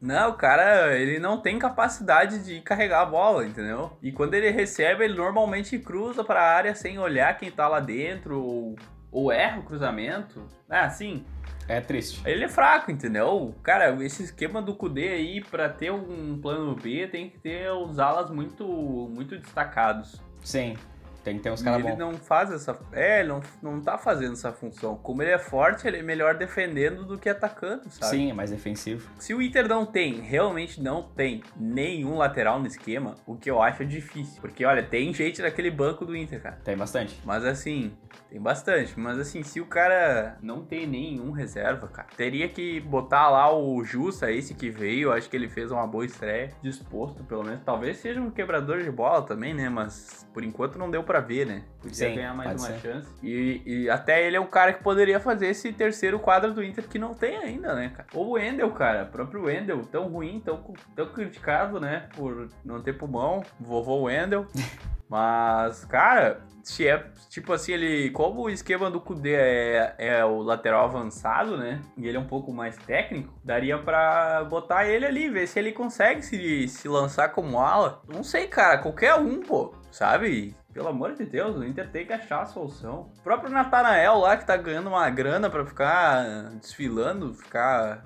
Não, 0.00 0.30
o 0.30 0.34
cara, 0.34 0.96
ele 0.96 1.18
não 1.18 1.42
tem 1.42 1.58
capacidade 1.58 2.42
de 2.42 2.62
carregar 2.62 3.02
a 3.02 3.04
bola, 3.04 3.44
entendeu? 3.44 3.92
E 4.02 4.10
quando 4.10 4.32
ele 4.32 4.48
recebe, 4.48 5.04
ele 5.04 5.14
normalmente 5.14 5.78
cruza 5.78 6.24
para 6.24 6.40
a 6.40 6.56
área 6.56 6.74
sem 6.74 6.98
olhar 6.98 7.36
quem 7.36 7.50
tá 7.50 7.68
lá 7.68 7.80
dentro, 7.80 8.42
ou, 8.42 8.76
ou 9.12 9.30
erra 9.30 9.60
o 9.60 9.62
cruzamento. 9.62 10.48
É 10.70 10.78
assim. 10.78 11.22
É 11.68 11.82
triste. 11.82 12.22
Ele 12.24 12.44
é 12.44 12.48
fraco, 12.48 12.90
entendeu? 12.90 13.54
Cara, 13.62 13.94
esse 14.02 14.22
esquema 14.22 14.62
do 14.62 14.74
Kudê 14.74 15.08
aí, 15.10 15.44
para 15.44 15.68
ter 15.68 15.92
um 15.92 16.38
plano 16.40 16.74
B, 16.74 17.06
tem 17.06 17.28
que 17.28 17.38
ter 17.38 17.70
os 17.70 17.98
alas 17.98 18.30
muito, 18.30 18.66
muito 19.14 19.38
destacados. 19.38 20.20
Sim. 20.42 20.78
Tem 21.22 21.36
que 21.36 21.42
ter 21.42 21.50
uns 21.50 21.62
caras 21.62 21.80
Ele 21.80 21.90
bons. 21.92 21.98
não 21.98 22.14
faz 22.14 22.50
essa. 22.50 22.78
É, 22.92 23.20
ele 23.20 23.28
não, 23.28 23.40
não 23.62 23.80
tá 23.80 23.98
fazendo 23.98 24.32
essa 24.32 24.52
função. 24.52 24.96
Como 24.96 25.22
ele 25.22 25.30
é 25.30 25.38
forte, 25.38 25.86
ele 25.86 25.98
é 25.98 26.02
melhor 26.02 26.34
defendendo 26.34 27.04
do 27.04 27.18
que 27.18 27.28
atacando, 27.28 27.88
sabe? 27.90 28.10
Sim, 28.10 28.30
é 28.30 28.34
mais 28.34 28.50
defensivo. 28.50 29.08
Se 29.18 29.34
o 29.34 29.42
Inter 29.42 29.68
não 29.68 29.84
tem, 29.84 30.20
realmente 30.20 30.80
não 30.82 31.02
tem 31.02 31.42
nenhum 31.56 32.16
lateral 32.16 32.58
no 32.58 32.66
esquema, 32.66 33.14
o 33.26 33.36
que 33.36 33.50
eu 33.50 33.60
acho 33.62 33.84
difícil. 33.84 34.40
Porque, 34.40 34.64
olha, 34.64 34.82
tem 34.82 35.12
gente 35.12 35.42
naquele 35.42 35.70
banco 35.70 36.04
do 36.04 36.16
Inter, 36.16 36.40
cara. 36.40 36.58
Tem 36.64 36.76
bastante. 36.76 37.20
Mas 37.24 37.44
assim, 37.44 37.92
tem 38.30 38.40
bastante. 38.40 38.98
Mas 38.98 39.18
assim, 39.18 39.42
se 39.42 39.60
o 39.60 39.66
cara 39.66 40.38
não 40.42 40.64
tem 40.64 40.86
nenhum 40.86 41.30
reserva, 41.30 41.88
cara, 41.88 42.08
teria 42.16 42.48
que 42.48 42.80
botar 42.80 43.28
lá 43.28 43.52
o 43.54 43.82
Justa, 43.84 44.30
esse 44.30 44.54
que 44.54 44.70
veio. 44.70 45.12
Acho 45.12 45.28
que 45.28 45.36
ele 45.36 45.48
fez 45.48 45.70
uma 45.70 45.86
boa 45.86 46.04
estreia. 46.04 46.50
Disposto, 46.62 47.22
pelo 47.24 47.44
menos. 47.44 47.60
Talvez 47.64 47.98
seja 47.98 48.20
um 48.20 48.30
quebrador 48.30 48.82
de 48.82 48.90
bola 48.90 49.22
também, 49.22 49.52
né? 49.54 49.68
Mas 49.68 50.26
por 50.32 50.44
enquanto 50.44 50.78
não 50.78 50.90
deu 50.90 51.02
pra 51.10 51.18
ver, 51.18 51.44
né? 51.44 51.64
Podia 51.82 52.08
Sim, 52.08 52.14
ganhar 52.14 52.32
mais 52.32 52.60
uma 52.60 52.68
ser. 52.68 52.78
chance. 52.78 53.08
E, 53.20 53.62
e 53.66 53.90
até 53.90 54.24
ele 54.24 54.36
é 54.36 54.40
um 54.40 54.46
cara 54.46 54.72
que 54.72 54.80
poderia 54.80 55.18
fazer 55.18 55.48
esse 55.48 55.72
terceiro 55.72 56.20
quadro 56.20 56.54
do 56.54 56.62
Inter 56.62 56.86
que 56.86 57.00
não 57.00 57.14
tem 57.14 57.36
ainda, 57.36 57.74
né, 57.74 57.92
cara? 57.92 58.08
Ou 58.14 58.28
o 58.28 58.30
Wendel, 58.32 58.70
cara. 58.70 59.02
O 59.02 59.06
próprio 59.06 59.46
Wendel, 59.46 59.84
tão 59.86 60.06
ruim, 60.06 60.40
tão, 60.44 60.72
tão 60.94 61.06
criticado, 61.06 61.80
né? 61.80 62.08
Por 62.14 62.48
não 62.64 62.80
ter 62.80 62.92
pulmão. 62.92 63.42
Vovô 63.58 64.02
Wendel. 64.02 64.46
Mas, 65.10 65.84
cara, 65.86 66.40
se 66.62 66.86
é 66.86 67.04
tipo 67.28 67.52
assim, 67.52 67.72
ele. 67.72 68.10
Como 68.10 68.42
o 68.42 68.50
esquema 68.50 68.88
do 68.88 69.00
Kudê 69.00 69.34
é, 69.34 69.94
é 69.98 70.24
o 70.24 70.40
lateral 70.42 70.84
avançado, 70.84 71.56
né? 71.56 71.80
E 71.96 72.06
ele 72.06 72.16
é 72.16 72.20
um 72.20 72.26
pouco 72.26 72.52
mais 72.52 72.76
técnico, 72.76 73.34
daria 73.42 73.76
pra 73.76 74.44
botar 74.44 74.86
ele 74.86 75.04
ali, 75.04 75.28
ver 75.28 75.48
se 75.48 75.58
ele 75.58 75.72
consegue 75.72 76.22
se, 76.22 76.68
se 76.68 76.88
lançar 76.88 77.30
como 77.30 77.58
ala. 77.58 78.00
Não 78.06 78.22
sei, 78.22 78.46
cara, 78.46 78.78
qualquer 78.78 79.16
um, 79.16 79.40
pô, 79.40 79.74
sabe? 79.90 80.54
Pelo 80.72 80.88
amor 80.88 81.14
de 81.14 81.24
Deus, 81.24 81.56
o 81.56 81.64
Inter 81.64 81.88
tem 81.90 82.06
que 82.06 82.12
achar 82.12 82.42
a 82.42 82.46
solução. 82.46 83.10
O 83.18 83.22
próprio 83.22 83.50
Natanael 83.50 84.18
lá, 84.18 84.36
que 84.36 84.46
tá 84.46 84.56
ganhando 84.56 84.88
uma 84.88 85.08
grana 85.10 85.50
pra 85.50 85.66
ficar 85.66 86.50
desfilando, 86.60 87.34
ficar 87.34 88.04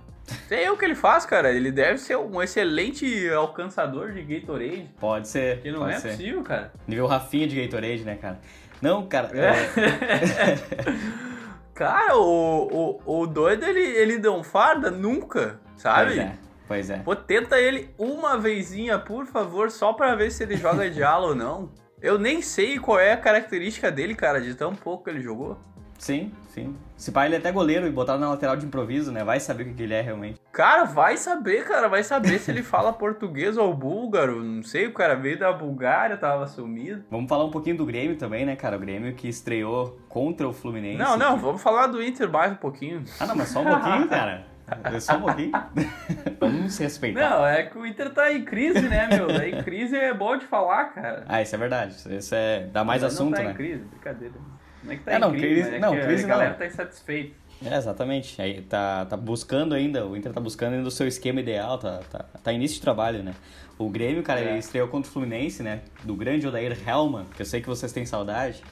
Sei 0.49 0.68
o 0.71 0.76
que 0.76 0.85
ele 0.85 0.94
faz, 0.94 1.26
cara. 1.26 1.52
Ele 1.52 1.71
deve 1.71 1.99
ser 1.99 2.16
um 2.16 2.42
excelente 2.42 3.28
alcançador 3.28 4.12
de 4.12 4.23
Gatorade. 4.23 4.90
Pode 4.99 5.28
ser. 5.28 5.61
Que 5.61 5.71
não 5.71 5.80
pode 5.80 5.92
é 5.92 5.99
ser. 5.99 6.11
possível, 6.11 6.42
cara. 6.42 6.73
Nível 6.88 7.06
Rafinha 7.06 7.47
de 7.47 7.61
Gatorade, 7.62 8.04
né, 8.04 8.16
cara? 8.16 8.40
Não, 8.80 9.06
cara. 9.06 9.28
É, 9.38 9.54
Cara, 11.75 12.16
o, 12.16 13.00
o, 13.04 13.23
o 13.23 13.26
doido, 13.26 13.64
ele, 13.64 13.80
ele 13.80 14.18
não 14.18 14.44
farda 14.44 14.92
nunca, 14.92 15.59
sabe? 15.76 16.14
Pois 16.14 16.18
é. 16.18 16.38
Pois 16.66 16.90
é. 16.90 16.99
Pô, 16.99 17.16
tenta 17.16 17.59
ele 17.59 17.92
uma 17.99 18.38
vezinha, 18.38 18.97
por 18.99 19.26
favor, 19.26 19.71
só 19.71 19.92
pra 19.92 20.14
ver 20.14 20.30
se 20.30 20.44
ele 20.44 20.56
joga 20.56 20.88
de 20.88 21.02
ala 21.02 21.26
ou 21.26 21.35
não. 21.35 21.71
Eu 22.04 22.18
nem 22.18 22.42
sei 22.42 22.78
qual 22.78 23.00
é 23.00 23.12
a 23.12 23.16
característica 23.16 23.90
dele, 23.90 24.14
cara, 24.14 24.38
de 24.38 24.54
tão 24.54 24.75
pouco 24.75 25.04
que 25.04 25.11
ele 25.11 25.23
jogou. 25.23 25.56
Sim, 25.99 26.32
sim. 26.49 26.76
Se 26.99 27.11
pá, 27.11 27.25
ele 27.25 27.37
é 27.37 27.38
até 27.38 27.50
goleiro 27.50 27.87
e 27.87 27.90
botaram 27.90 28.20
na 28.20 28.28
lateral 28.28 28.56
de 28.56 28.66
improviso, 28.66 29.11
né? 29.11 29.25
Vai 29.25 29.40
saber 29.40 29.62
o 29.62 29.66
que 29.68 29.73
que 29.75 29.82
ele 29.84 29.94
é 29.94 30.02
realmente. 30.02 30.38
Cara, 30.52 30.84
vai 30.84 31.16
saber, 31.16 31.64
cara, 31.64 31.88
vai 31.88 32.02
saber 32.04 32.38
se 32.40 32.50
ele 32.50 32.61
fala 32.62 32.92
português 32.92 33.56
ou 33.56 33.73
búlgaro. 33.73 34.42
Não 34.44 34.62
sei, 34.62 34.87
o 34.87 34.92
cara 34.92 35.14
veio 35.14 35.38
da 35.38 35.50
Bulgária, 35.50 36.18
tava 36.18 36.46
sumido. 36.46 37.04
Vamos 37.11 37.26
falar 37.26 37.44
um 37.44 37.50
pouquinho 37.50 37.78
do 37.78 37.87
Grêmio 37.87 38.16
também, 38.18 38.44
né, 38.44 38.54
cara? 38.54 38.76
O 38.76 38.80
Grêmio 38.80 39.14
que 39.14 39.26
estreou 39.26 39.99
contra 40.08 40.46
o 40.46 40.52
Fluminense. 40.52 40.99
Não, 40.99 41.16
não, 41.16 41.37
que- 41.37 41.42
vamos 41.42 41.62
falar 41.62 41.87
do 41.87 42.02
Inter 42.02 42.30
mais 42.30 42.52
um 42.52 42.56
pouquinho. 42.56 43.02
Ah, 43.18 43.26
não, 43.26 43.34
mas 43.37 43.49
só 43.49 43.61
um 43.62 43.64
pouquinho, 43.64 44.06
cara. 44.11 44.44
É 44.85 45.00
Só 45.00 45.18
pouquinho. 45.21 45.52
Vamos 46.40 46.75
se 46.75 46.83
respeitar. 46.83 47.30
Não, 47.30 47.47
é 47.47 47.64
que 47.64 47.76
o 47.78 47.87
Inter 47.87 48.11
tá 48.11 48.33
em 48.33 48.44
crise, 48.44 48.80
né, 48.88 49.09
meu? 49.09 49.26
Daí 49.28 49.62
crise 49.62 49.97
é 49.97 50.12
bom 50.14 50.37
de 50.37 50.47
falar, 50.47 50.87
cara. 50.87 51.25
Ah, 51.28 51.42
isso 51.42 51.54
é 51.54 51.59
verdade. 51.59 51.94
Isso 52.16 52.35
é... 52.35 52.66
dá 52.73 52.83
mais 52.85 53.02
Mas 53.02 53.12
assunto, 53.14 53.30
não 53.30 53.37
tá 53.38 53.44
né? 53.44 53.50
em 53.50 53.54
crise, 53.54 53.85
brincadeira. 53.85 54.35
Não 54.83 54.92
é 54.92 54.97
que 54.97 55.02
tá 55.04 55.12
É, 55.12 55.16
em 55.16 55.18
não, 55.21 55.30
crise, 55.30 55.47
crise- 55.62 55.75
é 55.75 55.78
não, 55.78 55.94
que 55.94 56.00
crise 56.02 56.25
a 56.25 56.28
galera 56.28 56.50
não. 56.50 56.59
tá 56.59 56.66
insatisfeita. 56.66 57.35
É, 57.64 57.76
exatamente. 57.76 58.40
Aí 58.42 58.62
tá, 58.62 59.06
tá 59.06 59.16
buscando 59.16 59.75
ainda, 59.75 60.06
o 60.06 60.16
Inter 60.16 60.33
tá 60.33 60.40
buscando 60.40 60.75
ainda 60.75 60.88
o 60.88 60.90
seu 60.90 61.06
esquema 61.06 61.40
ideal, 61.40 61.78
tá, 61.78 62.00
tá, 62.11 62.25
tá 62.42 62.52
início 62.52 62.76
de 62.76 62.83
trabalho, 62.83 63.23
né? 63.23 63.33
O 63.78 63.88
Grêmio, 63.88 64.23
cara, 64.23 64.40
É. 64.40 64.44
ele 64.50 64.59
estreou 64.59 64.88
contra 64.88 65.09
o 65.09 65.12
Fluminense, 65.12 65.62
né? 65.62 65.80
Do 66.02 66.14
grande 66.14 66.47
Odair 66.47 66.76
Helman, 66.87 67.25
que 67.35 67.42
eu 67.42 67.47
sei 67.47 67.61
que 67.61 67.66
vocês 67.68 67.92
têm 67.92 68.04
saudade. 68.04 68.62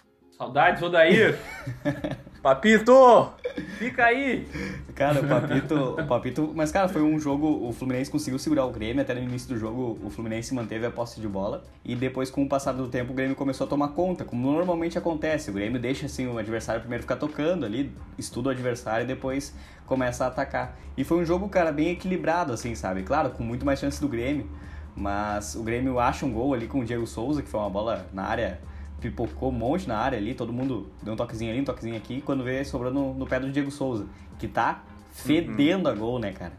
Saudades, 0.43 0.83
Odair! 0.83 1.39
Papito! 2.43 3.31
Fica 3.79 4.07
aí! 4.07 4.45
Cara, 4.93 5.21
o 5.21 5.29
Papito, 5.29 5.75
o 5.95 6.05
Papito. 6.05 6.53
Mas, 6.53 6.73
cara, 6.73 6.89
foi 6.89 7.01
um 7.01 7.17
jogo. 7.17 7.47
O 7.65 7.73
Fluminense 7.73 8.11
conseguiu 8.11 8.41
segurar 8.41 8.65
o 8.65 8.73
Grêmio. 8.73 9.03
Até 9.03 9.15
no 9.15 9.23
início 9.23 9.49
do 9.51 9.57
jogo, 9.57 10.01
o 10.03 10.11
Fluminense 10.11 10.53
manteve 10.53 10.85
a 10.85 10.91
posse 10.91 11.21
de 11.21 11.29
bola. 11.29 11.63
E 11.85 11.95
depois, 11.95 12.29
com 12.29 12.43
o 12.43 12.49
passar 12.49 12.73
do 12.73 12.89
tempo, 12.89 13.13
o 13.13 13.15
Grêmio 13.15 13.37
começou 13.37 13.69
a 13.69 13.71
tomar 13.71 13.91
conta, 13.91 14.25
como 14.25 14.51
normalmente 14.51 14.99
acontece. 14.99 15.49
O 15.49 15.53
Grêmio 15.53 15.81
deixa 15.81 16.07
assim 16.07 16.27
o 16.27 16.37
adversário 16.37 16.81
primeiro 16.81 17.05
ficar 17.05 17.17
tocando 17.17 17.65
ali, 17.65 17.95
estuda 18.19 18.49
o 18.49 18.51
adversário 18.51 19.05
e 19.05 19.07
depois 19.07 19.55
começa 19.87 20.25
a 20.25 20.27
atacar. 20.27 20.77
E 20.97 21.05
foi 21.05 21.19
um 21.19 21.25
jogo, 21.25 21.49
cara, 21.49 21.71
bem 21.71 21.91
equilibrado, 21.91 22.53
assim, 22.53 22.75
sabe? 22.75 23.05
Claro, 23.05 23.31
com 23.31 23.45
muito 23.45 23.65
mais 23.65 23.79
chance 23.79 24.01
do 24.01 24.09
Grêmio. 24.09 24.51
Mas 24.97 25.55
o 25.55 25.63
Grêmio 25.63 26.01
acha 26.01 26.27
um 26.27 26.33
gol 26.33 26.53
ali 26.53 26.67
com 26.67 26.81
o 26.81 26.85
Diego 26.85 27.07
Souza, 27.07 27.43
que 27.43 27.49
foi 27.49 27.61
uma 27.61 27.71
bola 27.71 28.05
na 28.13 28.25
área 28.25 28.72
pipocou 29.03 29.51
um 29.51 29.53
monte 29.53 29.87
na 29.89 29.99
área 29.99 30.17
ali, 30.19 30.35
todo 30.35 30.53
mundo 30.53 30.91
deu 31.03 31.13
um 31.15 31.17
toquezinho 31.17 31.51
ali, 31.51 31.61
um 31.61 31.65
toquezinho 31.65 31.97
aqui, 31.97 32.21
quando 32.21 32.43
vê, 32.45 32.65
sobrou 32.65 32.93
no, 32.93 33.13
no 33.15 33.27
pé 33.27 33.39
do 33.41 33.51
Diego 33.51 33.71
Souza, 33.71 34.07
que 34.39 34.49
tá 34.49 34.83
fedendo 35.13 35.89
a 35.89 35.95
gol, 35.95 36.19
né, 36.19 36.33
cara? 36.33 36.53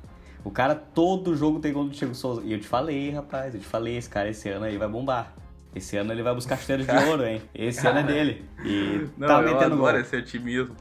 O 0.43 0.51
cara, 0.51 0.75
todo 0.75 1.35
jogo 1.35 1.59
tem 1.59 1.71
gol 1.71 1.85
do 1.85 1.91
Diego 1.91 2.13
Souza. 2.13 2.41
E 2.43 2.51
eu 2.51 2.59
te 2.59 2.67
falei, 2.67 3.11
rapaz, 3.11 3.53
eu 3.55 3.61
te 3.61 3.65
falei, 3.65 3.97
esse 3.97 4.09
cara 4.09 4.29
esse 4.29 4.49
ano 4.49 4.65
aí 4.65 4.77
vai 4.77 4.87
bombar. 4.89 5.33
Esse 5.73 5.97
ano 5.97 6.11
ele 6.11 6.21
vai 6.21 6.35
buscar 6.35 6.55
chuteiro 6.57 6.83
de 6.83 6.91
ouro, 7.09 7.25
hein? 7.25 7.41
Esse 7.55 7.87
ano 7.87 7.99
é 7.99 8.03
dele. 8.03 8.45
E 8.63 9.07
Não, 9.17 9.27
tá 9.27 9.41
eu 9.41 9.53
metendo 9.53 9.77
gol. 9.77 9.89
esse 9.97 10.15
otimismo. 10.15 10.75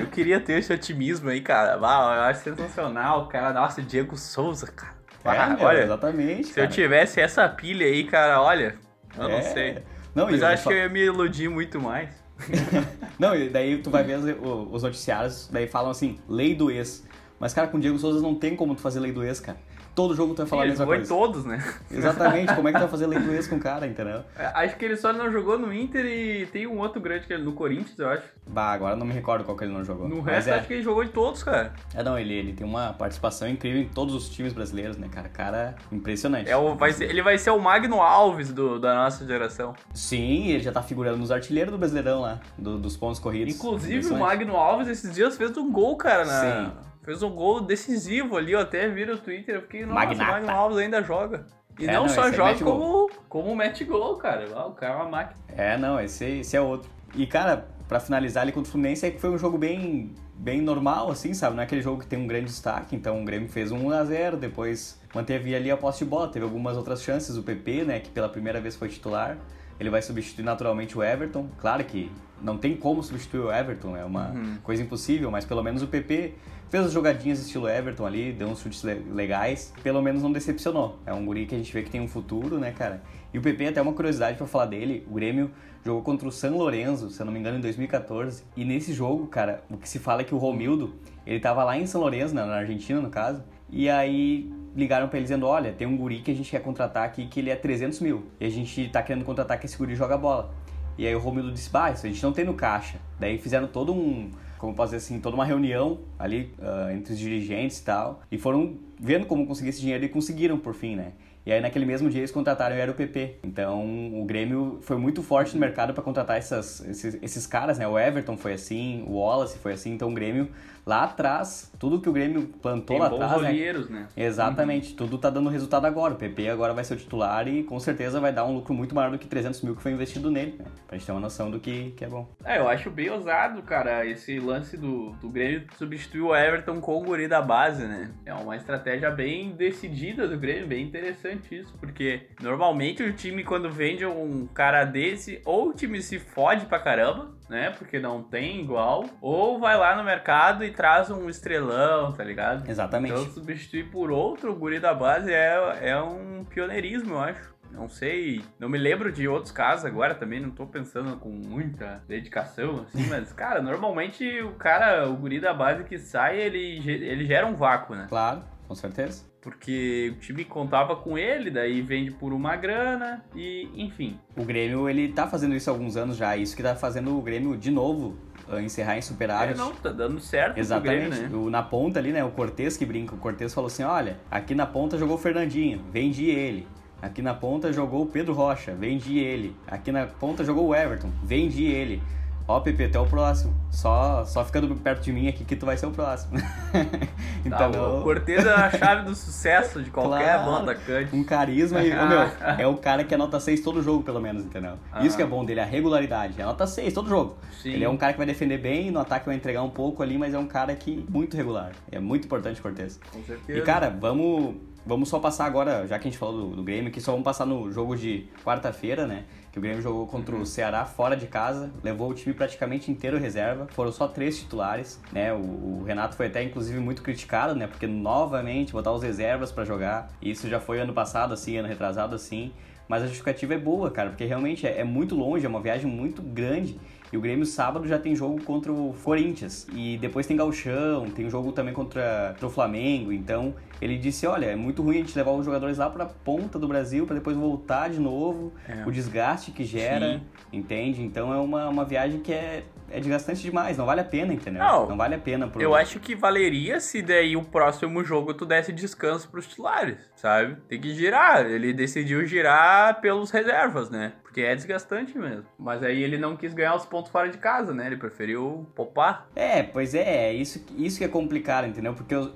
eu 0.00 0.06
queria 0.06 0.40
ter 0.40 0.58
esse 0.58 0.72
otimismo 0.72 1.28
aí, 1.28 1.40
cara. 1.42 1.74
Ah, 1.82 2.14
eu 2.16 2.22
acho 2.22 2.44
sensacional, 2.44 3.26
cara. 3.28 3.52
Nossa, 3.52 3.82
Diego 3.82 4.16
Souza, 4.16 4.68
cara. 4.68 4.94
É, 5.24 5.28
Ah, 5.38 5.48
meu, 5.50 5.66
olha, 5.66 5.82
exatamente. 5.82 6.44
se 6.46 6.52
eu 6.60 6.64
cara. 6.64 6.68
tivesse 6.68 7.20
essa 7.20 7.46
pilha 7.48 7.84
aí, 7.84 8.04
cara, 8.04 8.40
olha, 8.40 8.76
eu 9.18 9.24
não 9.28 9.36
É. 9.38 9.42
sei. 9.42 9.78
Não, 10.16 10.24
Mas 10.24 10.40
eu 10.40 10.48
acho 10.48 10.66
que 10.66 10.72
eu 10.72 10.78
ia 10.78 10.88
me 10.88 11.04
iludir 11.04 11.46
muito 11.50 11.78
mais. 11.78 12.08
Não, 13.20 13.36
e 13.36 13.50
daí 13.50 13.76
tu 13.82 13.90
vai 13.90 14.02
ver 14.02 14.18
os 14.40 14.82
noticiários, 14.82 15.46
daí 15.52 15.66
falam 15.66 15.90
assim, 15.90 16.18
lei 16.26 16.54
do 16.54 16.70
ex. 16.70 17.06
Mas, 17.38 17.52
cara, 17.52 17.68
com 17.68 17.76
o 17.76 17.80
Diego 17.80 17.98
Souza 17.98 18.22
não 18.22 18.34
tem 18.34 18.56
como 18.56 18.74
tu 18.74 18.80
fazer 18.80 18.98
lei 18.98 19.12
do 19.12 19.22
ex, 19.22 19.40
cara. 19.40 19.58
Todo 19.96 20.14
jogo 20.14 20.34
tu 20.34 20.38
vai 20.42 20.46
falar 20.46 20.62
a 20.62 20.64
Ele 20.66 20.72
mesma 20.72 20.84
jogou 20.84 20.94
em 20.94 20.98
coisa. 20.98 21.14
todos, 21.14 21.44
né? 21.44 21.58
Exatamente, 21.90 22.54
como 22.54 22.68
é 22.68 22.72
que 22.72 22.78
tu 22.78 22.82
vai 22.82 22.88
fazer 22.90 23.06
lei 23.06 23.18
do 23.18 23.32
ex 23.32 23.48
com 23.48 23.56
o 23.56 23.58
cara, 23.60 23.86
entendeu? 23.86 24.22
É, 24.38 24.44
Acho 24.54 24.76
que 24.76 24.84
ele 24.84 24.96
só 24.96 25.10
não 25.12 25.32
jogou 25.32 25.58
no 25.58 25.72
Inter 25.72 26.04
e 26.04 26.46
tem 26.52 26.66
um 26.66 26.78
outro 26.78 27.00
grande 27.00 27.26
que 27.26 27.32
ele 27.32 27.42
no 27.42 27.52
Corinthians, 27.54 27.98
eu 27.98 28.08
acho. 28.10 28.22
Bah, 28.46 28.72
agora 28.72 28.94
não 28.94 29.06
me 29.06 29.14
recordo 29.14 29.42
qual 29.44 29.56
que 29.56 29.64
ele 29.64 29.72
não 29.72 29.82
jogou. 29.82 30.06
No 30.06 30.16
Mas 30.22 30.26
resto, 30.44 30.50
é, 30.50 30.54
acho 30.58 30.66
que 30.68 30.74
ele 30.74 30.82
jogou 30.82 31.02
em 31.02 31.08
todos, 31.08 31.42
cara. 31.42 31.72
é, 31.94 32.02
não, 32.02 32.18
ele, 32.18 32.34
ele 32.34 32.52
tem 32.52 32.66
uma 32.66 32.92
participação 32.92 33.48
incrível 33.48 33.80
em 33.80 33.88
todos 33.88 34.14
os 34.14 34.28
times 34.28 34.52
brasileiros, 34.52 34.98
né, 34.98 35.08
cara? 35.10 35.28
Cara, 35.30 35.74
impressionante. 35.90 36.50
É 36.50 36.56
o, 36.58 36.74
vai 36.74 36.92
ser, 36.92 37.08
ele 37.08 37.22
vai 37.22 37.38
ser 37.38 37.50
o 37.50 37.58
Magno 37.58 38.00
Alves 38.02 38.52
do, 38.52 38.78
da 38.78 38.94
nossa 38.94 39.26
geração. 39.26 39.74
Sim, 39.94 40.48
ele 40.48 40.62
já 40.62 40.72
tá 40.72 40.82
figurando 40.82 41.16
nos 41.16 41.30
artilheiros 41.32 41.72
do 41.72 41.78
Brasileirão 41.78 42.20
lá, 42.20 42.38
do- 42.58 42.78
dos 42.78 42.96
pontos 42.98 43.18
corridos. 43.18 43.54
Inclusive, 43.54 44.06
o. 44.12 44.18
Magno 44.18 44.56
Alves 44.56 44.88
esses 44.88 45.14
dias 45.14 45.36
fez 45.38 45.56
um 45.56 45.72
gol, 45.72 45.96
cara, 45.96 46.24
na... 46.26 46.40
Sim. 46.40 46.72
Fez 47.06 47.22
um 47.22 47.30
gol 47.30 47.60
decisivo 47.62 48.36
ali, 48.36 48.52
eu 48.52 48.60
até 48.60 48.86
vi 48.88 49.06
no 49.06 49.16
Twitter, 49.16 49.54
eu 49.54 49.62
fiquei, 49.62 49.86
nossa, 49.86 49.94
Magnata. 49.94 50.24
o 50.30 50.34
Magno 50.34 50.50
Alves 50.50 50.78
ainda 50.78 51.02
joga. 51.02 51.46
E 51.78 51.84
É, 51.86 51.92
não, 51.92 52.02
não, 52.02 52.08
só 52.08 52.24
aí 52.24 52.32
joga 52.34 52.52
gol. 52.64 53.08
como, 53.08 53.10
como 53.28 53.56
mete 53.56 53.84
gol, 53.84 54.16
cara. 54.16 54.44
O 54.68 54.72
cara 54.72 54.92
é 54.92 54.96
uma 54.96 55.08
máquina. 55.08 55.40
É, 55.56 55.78
não, 55.78 56.00
esse, 56.00 56.24
esse 56.40 56.56
é 56.56 56.60
outro. 56.60 56.90
E, 57.14 57.26
cara, 57.26 57.68
pra 57.88 58.00
finalizar 58.00 58.42
ali 58.42 58.50
contra 58.52 58.68
o 58.68 58.72
Fluminense, 58.72 59.06
é 59.06 59.10
que 59.10 59.20
foi 59.20 59.30
um 59.30 59.38
jogo 59.38 59.56
bem, 59.56 60.12
bem 60.34 60.60
normal, 60.60 61.10
assim, 61.10 61.32
sabe? 61.32 61.54
Não 61.54 61.62
é 61.62 61.64
aquele 61.66 61.80
jogo 61.82 62.00
que 62.00 62.06
tem 62.08 62.18
um 62.18 62.26
grande 62.26 62.46
destaque. 62.46 62.96
Então 62.96 63.22
o 63.22 63.24
Grêmio 63.24 63.48
fez 63.48 63.70
um 63.70 63.78
1x0, 63.88 64.36
depois 64.36 65.00
manteve 65.14 65.54
ali 65.54 65.70
a 65.70 65.76
posse 65.76 66.00
de 66.00 66.06
bola. 66.10 66.28
Teve 66.28 66.44
algumas 66.44 66.76
outras 66.76 67.02
chances. 67.02 67.36
O 67.36 67.42
PP, 67.42 67.84
né, 67.84 68.00
que 68.00 68.10
pela 68.10 68.28
primeira 68.28 68.60
vez 68.60 68.74
foi 68.74 68.88
titular, 68.88 69.36
ele 69.78 69.90
vai 69.90 70.02
substituir 70.02 70.44
naturalmente 70.44 70.98
o 70.98 71.04
Everton. 71.04 71.48
Claro 71.58 71.84
que 71.84 72.10
não 72.42 72.56
tem 72.58 72.76
como 72.76 73.02
substituir 73.02 73.40
o 73.40 73.52
Everton, 73.52 73.96
é 73.96 74.04
uma 74.04 74.30
Uhum. 74.30 74.58
coisa 74.62 74.82
impossível, 74.82 75.30
mas 75.30 75.44
pelo 75.44 75.62
menos 75.62 75.82
o 75.82 75.86
PP 75.86 76.34
fez 76.68 76.86
as 76.86 76.92
jogadinhas 76.92 77.38
estilo 77.40 77.68
Everton 77.68 78.06
ali, 78.06 78.32
deu 78.32 78.48
uns 78.48 78.60
chutes 78.60 78.82
le- 78.82 79.04
legais, 79.12 79.72
pelo 79.82 80.02
menos 80.02 80.22
não 80.22 80.32
decepcionou. 80.32 80.98
É 81.06 81.12
um 81.12 81.24
guri 81.24 81.46
que 81.46 81.54
a 81.54 81.58
gente 81.58 81.72
vê 81.72 81.82
que 81.82 81.90
tem 81.90 82.00
um 82.00 82.08
futuro, 82.08 82.58
né, 82.58 82.72
cara? 82.72 83.02
E 83.32 83.38
o 83.38 83.42
PP, 83.42 83.68
até 83.68 83.82
uma 83.82 83.92
curiosidade 83.92 84.36
pra 84.36 84.46
falar 84.46 84.66
dele, 84.66 85.06
o 85.10 85.14
Grêmio 85.14 85.50
jogou 85.84 86.02
contra 86.02 86.26
o 86.26 86.32
San 86.32 86.50
Lorenzo, 86.50 87.10
se 87.10 87.20
eu 87.20 87.26
não 87.26 87.32
me 87.32 87.38
engano, 87.38 87.58
em 87.58 87.60
2014. 87.60 88.44
E 88.56 88.64
nesse 88.64 88.92
jogo, 88.92 89.26
cara, 89.26 89.62
o 89.70 89.76
que 89.76 89.88
se 89.88 89.98
fala 89.98 90.22
é 90.22 90.24
que 90.24 90.34
o 90.34 90.38
Romildo, 90.38 90.94
ele 91.26 91.38
tava 91.38 91.62
lá 91.62 91.76
em 91.78 91.86
San 91.86 91.98
Lorenzo, 92.00 92.34
né, 92.34 92.44
na 92.44 92.56
Argentina, 92.56 93.00
no 93.00 93.10
caso, 93.10 93.44
e 93.70 93.88
aí 93.88 94.50
ligaram 94.74 95.08
pra 95.08 95.18
ele 95.18 95.24
dizendo, 95.24 95.46
olha, 95.46 95.72
tem 95.72 95.86
um 95.86 95.96
guri 95.96 96.20
que 96.20 96.30
a 96.30 96.34
gente 96.34 96.50
quer 96.50 96.60
contratar 96.60 97.04
aqui 97.04 97.26
que 97.26 97.40
ele 97.40 97.50
é 97.50 97.56
300 97.56 98.00
mil, 98.00 98.24
e 98.40 98.46
a 98.46 98.50
gente 98.50 98.88
tá 98.88 99.02
querendo 99.02 99.24
contratar 99.24 99.58
que 99.58 99.66
esse 99.66 99.76
guri 99.76 99.94
joga 99.94 100.16
bola. 100.16 100.52
E 100.98 101.06
aí 101.06 101.14
o 101.14 101.18
Romildo 101.18 101.52
disse, 101.52 101.68
bah, 101.70 101.90
isso 101.90 102.06
a 102.06 102.08
gente 102.08 102.22
não 102.22 102.32
tem 102.32 102.44
no 102.44 102.54
caixa. 102.54 102.96
Daí 103.20 103.36
fizeram 103.38 103.66
todo 103.66 103.92
um, 103.92 104.30
como 104.58 104.74
dizer 104.84 104.96
assim, 104.96 105.20
toda 105.20 105.34
uma 105.34 105.44
reunião 105.44 106.00
ali 106.18 106.52
ah, 106.60 106.92
entre 106.92 107.12
os 107.12 107.18
dirigentes 107.18 107.78
e 107.78 107.84
tal. 107.84 108.22
E 108.30 108.38
foram 108.38 108.78
vendo 109.00 109.26
como 109.26 109.46
conseguir 109.46 109.70
esse 109.70 109.80
dinheiro 109.80 110.04
e 110.04 110.08
conseguiram 110.08 110.58
por 110.58 110.74
fim, 110.74 110.96
né? 110.96 111.12
E 111.46 111.52
aí 111.52 111.60
naquele 111.60 111.86
mesmo 111.86 112.10
dia 112.10 112.20
eles 112.20 112.32
contrataram 112.32 112.74
o 112.90 112.94
PP. 112.94 113.36
Então 113.44 114.20
o 114.20 114.24
Grêmio 114.24 114.78
foi 114.82 114.96
muito 114.96 115.22
forte 115.22 115.54
no 115.54 115.60
mercado 115.60 115.94
para 115.94 116.02
contratar 116.02 116.36
essas, 116.36 116.80
esses, 116.80 117.16
esses 117.22 117.46
caras, 117.46 117.78
né? 117.78 117.86
O 117.86 117.96
Everton 117.96 118.36
foi 118.36 118.54
assim, 118.54 119.04
o 119.06 119.18
Wallace 119.18 119.56
foi 119.58 119.72
assim. 119.72 119.92
Então 119.92 120.10
o 120.10 120.14
Grêmio 120.14 120.48
lá 120.86 121.02
atrás, 121.02 121.72
tudo 121.80 122.00
que 122.00 122.08
o 122.08 122.12
Grêmio 122.12 122.46
plantou 122.62 122.96
Tem 122.96 123.00
lá 123.00 123.06
atrás, 123.06 123.42
né? 123.42 123.48
olheiros, 123.48 123.90
né? 123.90 124.06
Exatamente, 124.16 124.94
tudo 124.94 125.18
tá 125.18 125.28
dando 125.28 125.50
resultado 125.50 125.84
agora. 125.84 126.14
O 126.14 126.16
PP 126.16 126.48
agora 126.48 126.72
vai 126.72 126.84
ser 126.84 126.94
o 126.94 126.96
titular 126.96 127.48
e 127.48 127.64
com 127.64 127.80
certeza 127.80 128.20
vai 128.20 128.32
dar 128.32 128.44
um 128.44 128.54
lucro 128.54 128.72
muito 128.72 128.94
maior 128.94 129.10
do 129.10 129.18
que 129.18 129.26
300 129.26 129.60
mil 129.62 129.74
que 129.74 129.82
foi 129.82 129.90
investido 129.90 130.30
nele, 130.30 130.54
né? 130.56 130.64
Pra 130.86 130.96
gente 130.96 131.04
ter 131.04 131.12
uma 131.12 131.20
noção 131.20 131.50
do 131.50 131.58
que, 131.58 131.90
que 131.90 132.04
é 132.04 132.08
bom. 132.08 132.28
É, 132.44 132.58
eu 132.58 132.68
acho 132.68 132.88
bem 132.88 133.10
ousado, 133.10 133.60
cara, 133.62 134.06
esse 134.06 134.38
lance 134.38 134.76
do, 134.76 135.10
do 135.20 135.28
Grêmio 135.28 135.64
substituir 135.76 136.20
o 136.20 136.34
Everton 136.34 136.80
com 136.80 136.96
o 136.96 137.02
guri 137.02 137.26
da 137.26 137.42
base, 137.42 137.84
né? 137.84 138.12
É 138.24 138.32
uma 138.32 138.54
estratégia 138.54 139.10
bem 139.10 139.50
decidida 139.50 140.28
do 140.28 140.38
Grêmio, 140.38 140.68
bem 140.68 140.84
interessante 140.84 141.58
isso, 141.58 141.74
porque 141.80 142.28
normalmente 142.40 143.02
o 143.02 143.12
time 143.12 143.42
quando 143.42 143.68
vende 143.68 144.06
um 144.06 144.46
cara 144.46 144.84
desse, 144.84 145.40
ou 145.44 145.70
o 145.70 145.74
time 145.74 146.00
se 146.00 146.20
fode 146.20 146.66
pra 146.66 146.78
caramba, 146.78 147.35
né? 147.48 147.70
Porque 147.70 147.98
não 147.98 148.22
tem 148.22 148.60
igual, 148.60 149.04
ou 149.20 149.58
vai 149.58 149.76
lá 149.76 149.96
no 149.96 150.04
mercado 150.04 150.64
e 150.64 150.70
traz 150.70 151.10
um 151.10 151.28
estrelão, 151.28 152.12
tá 152.12 152.24
ligado? 152.24 152.68
Exatamente. 152.68 153.12
Então 153.12 153.30
substituir 153.30 153.90
por 153.90 154.10
outro 154.10 154.54
guri 154.54 154.80
da 154.80 154.94
base 154.94 155.32
é, 155.32 155.78
é 155.82 156.00
um 156.00 156.44
pioneirismo, 156.44 157.14
eu 157.14 157.20
acho. 157.20 157.56
Não 157.70 157.88
sei, 157.88 158.42
não 158.58 158.68
me 158.68 158.78
lembro 158.78 159.12
de 159.12 159.28
outros 159.28 159.52
casos 159.52 159.84
agora 159.84 160.14
também, 160.14 160.40
não 160.40 160.50
tô 160.50 160.66
pensando 160.66 161.16
com 161.18 161.28
muita 161.28 162.02
dedicação, 162.08 162.86
assim, 162.86 163.06
mas, 163.10 163.32
cara, 163.32 163.60
normalmente 163.60 164.40
o 164.40 164.52
cara, 164.52 165.08
o 165.08 165.16
guri 165.16 165.40
da 165.40 165.52
base 165.52 165.84
que 165.84 165.98
sai, 165.98 166.38
ele, 166.38 166.80
ele 166.88 167.26
gera 167.26 167.46
um 167.46 167.54
vácuo, 167.54 167.94
né? 167.94 168.06
Claro, 168.08 168.42
com 168.66 168.74
certeza. 168.74 169.24
Porque 169.46 170.12
o 170.16 170.18
time 170.18 170.44
contava 170.44 170.96
com 170.96 171.16
ele, 171.16 171.52
daí 171.52 171.80
vende 171.80 172.10
por 172.10 172.32
uma 172.32 172.56
grana 172.56 173.24
e, 173.32 173.70
enfim. 173.76 174.18
O 174.36 174.42
Grêmio, 174.44 174.88
ele 174.88 175.06
tá 175.12 175.28
fazendo 175.28 175.54
isso 175.54 175.70
há 175.70 175.72
alguns 175.72 175.96
anos 175.96 176.16
já, 176.16 176.36
isso 176.36 176.56
que 176.56 176.64
tá 176.64 176.74
fazendo 176.74 177.16
o 177.16 177.22
Grêmio 177.22 177.56
de 177.56 177.70
novo 177.70 178.16
uh, 178.48 178.58
encerrar 178.58 178.96
em 178.96 178.98
É, 178.98 179.02
superávit. 179.02 179.56
não, 179.56 179.70
tá 179.72 179.90
dando 179.92 180.18
certo 180.18 180.58
Exatamente. 180.58 181.10
Grêmio, 181.10 181.28
né? 181.28 181.36
O- 181.46 181.48
na 181.48 181.62
ponta 181.62 182.00
ali, 182.00 182.10
né? 182.10 182.24
O 182.24 182.30
Cortez 182.32 182.76
que 182.76 182.84
brinca. 182.84 183.14
O 183.14 183.18
Cortez 183.18 183.54
falou 183.54 183.68
assim: 183.68 183.84
olha, 183.84 184.18
aqui 184.28 184.52
na 184.52 184.66
ponta 184.66 184.98
jogou 184.98 185.14
o 185.14 185.18
Fernandinho, 185.18 185.80
vendi 185.92 186.24
ele. 186.28 186.66
Aqui 187.00 187.22
na 187.22 187.32
ponta 187.32 187.72
jogou 187.72 188.02
o 188.02 188.06
Pedro 188.06 188.32
Rocha, 188.34 188.74
vendi 188.74 189.16
ele. 189.20 189.54
Aqui 189.68 189.92
na 189.92 190.06
ponta 190.06 190.42
jogou 190.42 190.66
o 190.66 190.74
Everton, 190.74 191.12
vendi 191.22 191.66
ele. 191.66 192.02
Ó, 192.48 192.60
Pepe, 192.60 192.86
tu 192.88 192.98
é 192.98 193.00
o 193.00 193.06
próximo. 193.06 193.52
Só, 193.72 194.24
só 194.24 194.44
ficando 194.44 194.72
perto 194.76 195.02
de 195.02 195.12
mim 195.12 195.26
aqui 195.26 195.44
que 195.44 195.56
tu 195.56 195.66
vai 195.66 195.76
ser 195.76 195.86
o 195.86 195.90
próximo. 195.90 196.38
Tá, 197.48 197.68
então, 197.68 198.00
o 198.00 198.02
Cortez 198.02 198.44
é 198.44 198.50
a 198.52 198.68
chave 198.70 199.04
do 199.04 199.14
sucesso 199.14 199.80
de 199.80 199.88
qualquer 199.88 200.34
Claro. 200.34 200.44
bom 200.50 200.56
atacante. 200.56 201.14
um 201.14 201.22
carisma 201.22 201.80
e, 201.80 201.90
meu, 201.90 202.28
é 202.58 202.66
o 202.66 202.76
cara 202.76 203.04
que 203.04 203.14
é 203.14 203.16
nota 203.16 203.38
6 203.38 203.60
todo 203.60 203.80
jogo, 203.84 204.02
pelo 204.02 204.20
menos, 204.20 204.44
entendeu? 204.44 204.72
Isso 205.00 205.16
que 205.16 205.22
é 205.22 205.26
bom 205.26 205.44
dele, 205.44 205.60
a 205.60 205.64
regularidade. 205.64 206.34
É 206.40 206.44
nota 206.44 206.66
6 206.66 206.92
todo 206.92 207.08
jogo. 207.08 207.36
Sim. 207.62 207.70
Ele 207.70 207.84
é 207.84 207.88
um 207.88 207.96
cara 207.96 208.12
que 208.14 208.18
vai 208.18 208.26
defender 208.26 208.58
bem, 208.58 208.90
no 208.90 208.98
ataque 208.98 209.26
vai 209.26 209.36
entregar 209.36 209.62
um 209.62 209.70
pouco 209.70 210.02
ali, 210.02 210.18
mas 210.18 210.34
é 210.34 210.38
um 210.40 210.46
cara 210.48 210.74
que 210.74 211.06
muito 211.08 211.36
regular. 211.36 211.70
É 211.92 212.00
muito 212.00 212.24
importante, 212.24 212.60
Cortez. 212.60 212.98
Com 213.12 213.22
certeza. 213.22 213.56
E 213.60 213.62
cara, 213.62 213.90
vamos, 213.96 214.56
vamos 214.84 215.08
só 215.08 215.20
passar 215.20 215.44
agora, 215.46 215.86
já 215.86 215.96
que 216.00 216.08
a 216.08 216.10
gente 216.10 216.18
falou 216.18 216.50
do, 216.50 216.56
do 216.56 216.64
Grêmio, 216.64 216.90
que 216.90 217.00
só 217.00 217.12
vamos 217.12 217.24
passar 217.24 217.46
no 217.46 217.70
jogo 217.70 217.96
de 217.96 218.26
quarta-feira, 218.44 219.06
né? 219.06 219.22
Que 219.56 219.60
o 219.60 219.62
Grêmio 219.62 219.80
jogou 219.80 220.06
contra 220.06 220.36
o 220.36 220.44
Ceará 220.44 220.84
fora 220.84 221.16
de 221.16 221.26
casa, 221.26 221.72
levou 221.82 222.10
o 222.10 222.14
time 222.14 222.34
praticamente 222.34 222.90
inteiro 222.90 223.16
reserva, 223.16 223.66
foram 223.70 223.90
só 223.90 224.06
três 224.06 224.38
titulares, 224.38 225.00
né? 225.10 225.32
O, 225.32 225.80
o 225.80 225.82
Renato 225.82 226.14
foi 226.14 226.26
até 226.26 226.42
inclusive 226.42 226.78
muito 226.78 227.00
criticado, 227.00 227.54
né? 227.54 227.66
Porque 227.66 227.86
novamente 227.86 228.74
botar 228.74 228.92
os 228.92 229.02
reservas 229.02 229.50
pra 229.50 229.64
jogar, 229.64 230.10
isso 230.20 230.46
já 230.46 230.60
foi 230.60 230.78
ano 230.78 230.92
passado 230.92 231.32
assim, 231.32 231.56
ano 231.56 231.68
retrasado 231.68 232.14
assim. 232.14 232.52
Mas 232.88 233.02
a 233.02 233.06
justificativa 233.06 233.54
é 233.54 233.58
boa, 233.58 233.90
cara, 233.90 234.10
porque 234.10 234.24
realmente 234.24 234.66
é, 234.66 234.80
é 234.80 234.84
muito 234.84 235.14
longe, 235.14 235.44
é 235.44 235.48
uma 235.48 235.60
viagem 235.60 235.90
muito 235.90 236.22
grande. 236.22 236.78
E 237.12 237.16
o 237.16 237.20
Grêmio 237.20 237.46
sábado 237.46 237.86
já 237.86 237.98
tem 237.98 238.16
jogo 238.16 238.42
contra 238.42 238.72
o 238.72 238.94
Corinthians. 239.02 239.66
E 239.72 239.96
depois 239.98 240.26
tem 240.26 240.36
Gauchão, 240.36 241.08
tem 241.10 241.30
jogo 241.30 241.52
também 241.52 241.72
contra, 241.72 242.30
contra 242.32 242.46
o 242.46 242.50
Flamengo. 242.50 243.12
Então 243.12 243.54
ele 243.80 243.96
disse: 243.96 244.26
olha, 244.26 244.46
é 244.46 244.56
muito 244.56 244.82
ruim 244.82 244.96
a 244.96 245.00
gente 245.00 245.16
levar 245.16 245.30
os 245.32 245.44
jogadores 245.44 245.78
lá 245.78 245.88
pra 245.88 246.04
ponta 246.06 246.58
do 246.58 246.66
Brasil 246.66 247.06
para 247.06 247.14
depois 247.14 247.36
voltar 247.36 247.90
de 247.90 248.00
novo. 248.00 248.52
É. 248.68 248.84
O 248.86 248.90
desgaste 248.90 249.52
que 249.52 249.64
gera, 249.64 250.18
Sim. 250.18 250.22
entende? 250.52 251.02
Então 251.02 251.32
é 251.32 251.38
uma, 251.38 251.68
uma 251.68 251.84
viagem 251.84 252.20
que 252.20 252.32
é, 252.32 252.64
é 252.96 252.98
desgastante 252.98 253.42
demais, 253.42 253.76
não 253.76 253.84
vale 253.84 254.00
a 254.00 254.04
pena, 254.04 254.32
entendeu? 254.32 254.62
Não, 254.62 254.96
vale 254.96 255.14
a 255.14 255.18
pena 255.18 255.46
pro. 255.46 255.60
Eu 255.60 255.74
acho 255.74 256.00
que 256.00 256.14
valeria 256.14 256.80
se 256.80 257.02
daí 257.02 257.36
o 257.36 257.44
próximo 257.44 258.02
jogo 258.02 258.32
tu 258.32 258.46
desse 258.46 258.72
descanso 258.72 259.28
pros 259.28 259.46
titulares, 259.46 259.98
sabe? 260.14 260.56
Tem 260.66 260.80
que 260.80 260.94
girar. 260.94 261.44
Ele 261.44 261.74
decidiu 261.74 262.24
girar 262.24 262.98
pelos 263.02 263.30
reservas, 263.30 263.90
né? 263.90 264.14
Porque 264.22 264.40
é 264.40 264.54
desgastante 264.54 265.16
mesmo. 265.18 265.44
Mas 265.58 265.82
aí 265.82 266.02
ele 266.02 266.16
não 266.16 266.38
quis 266.38 266.54
ganhar 266.54 266.74
os 266.74 266.86
pontos 266.86 267.12
fora 267.12 267.28
de 267.28 267.36
casa, 267.36 267.74
né? 267.74 267.86
Ele 267.86 267.98
preferiu 267.98 268.66
poupar. 268.74 269.28
É, 269.36 269.62
pois 269.62 269.94
é, 269.94 270.28
é 270.28 270.32
isso, 270.32 270.64
isso 270.78 270.96
que 270.96 271.04
é 271.04 271.08
complicado, 271.08 271.66
entendeu? 271.66 271.92
Porque 271.92 272.14
uh, 272.14 272.32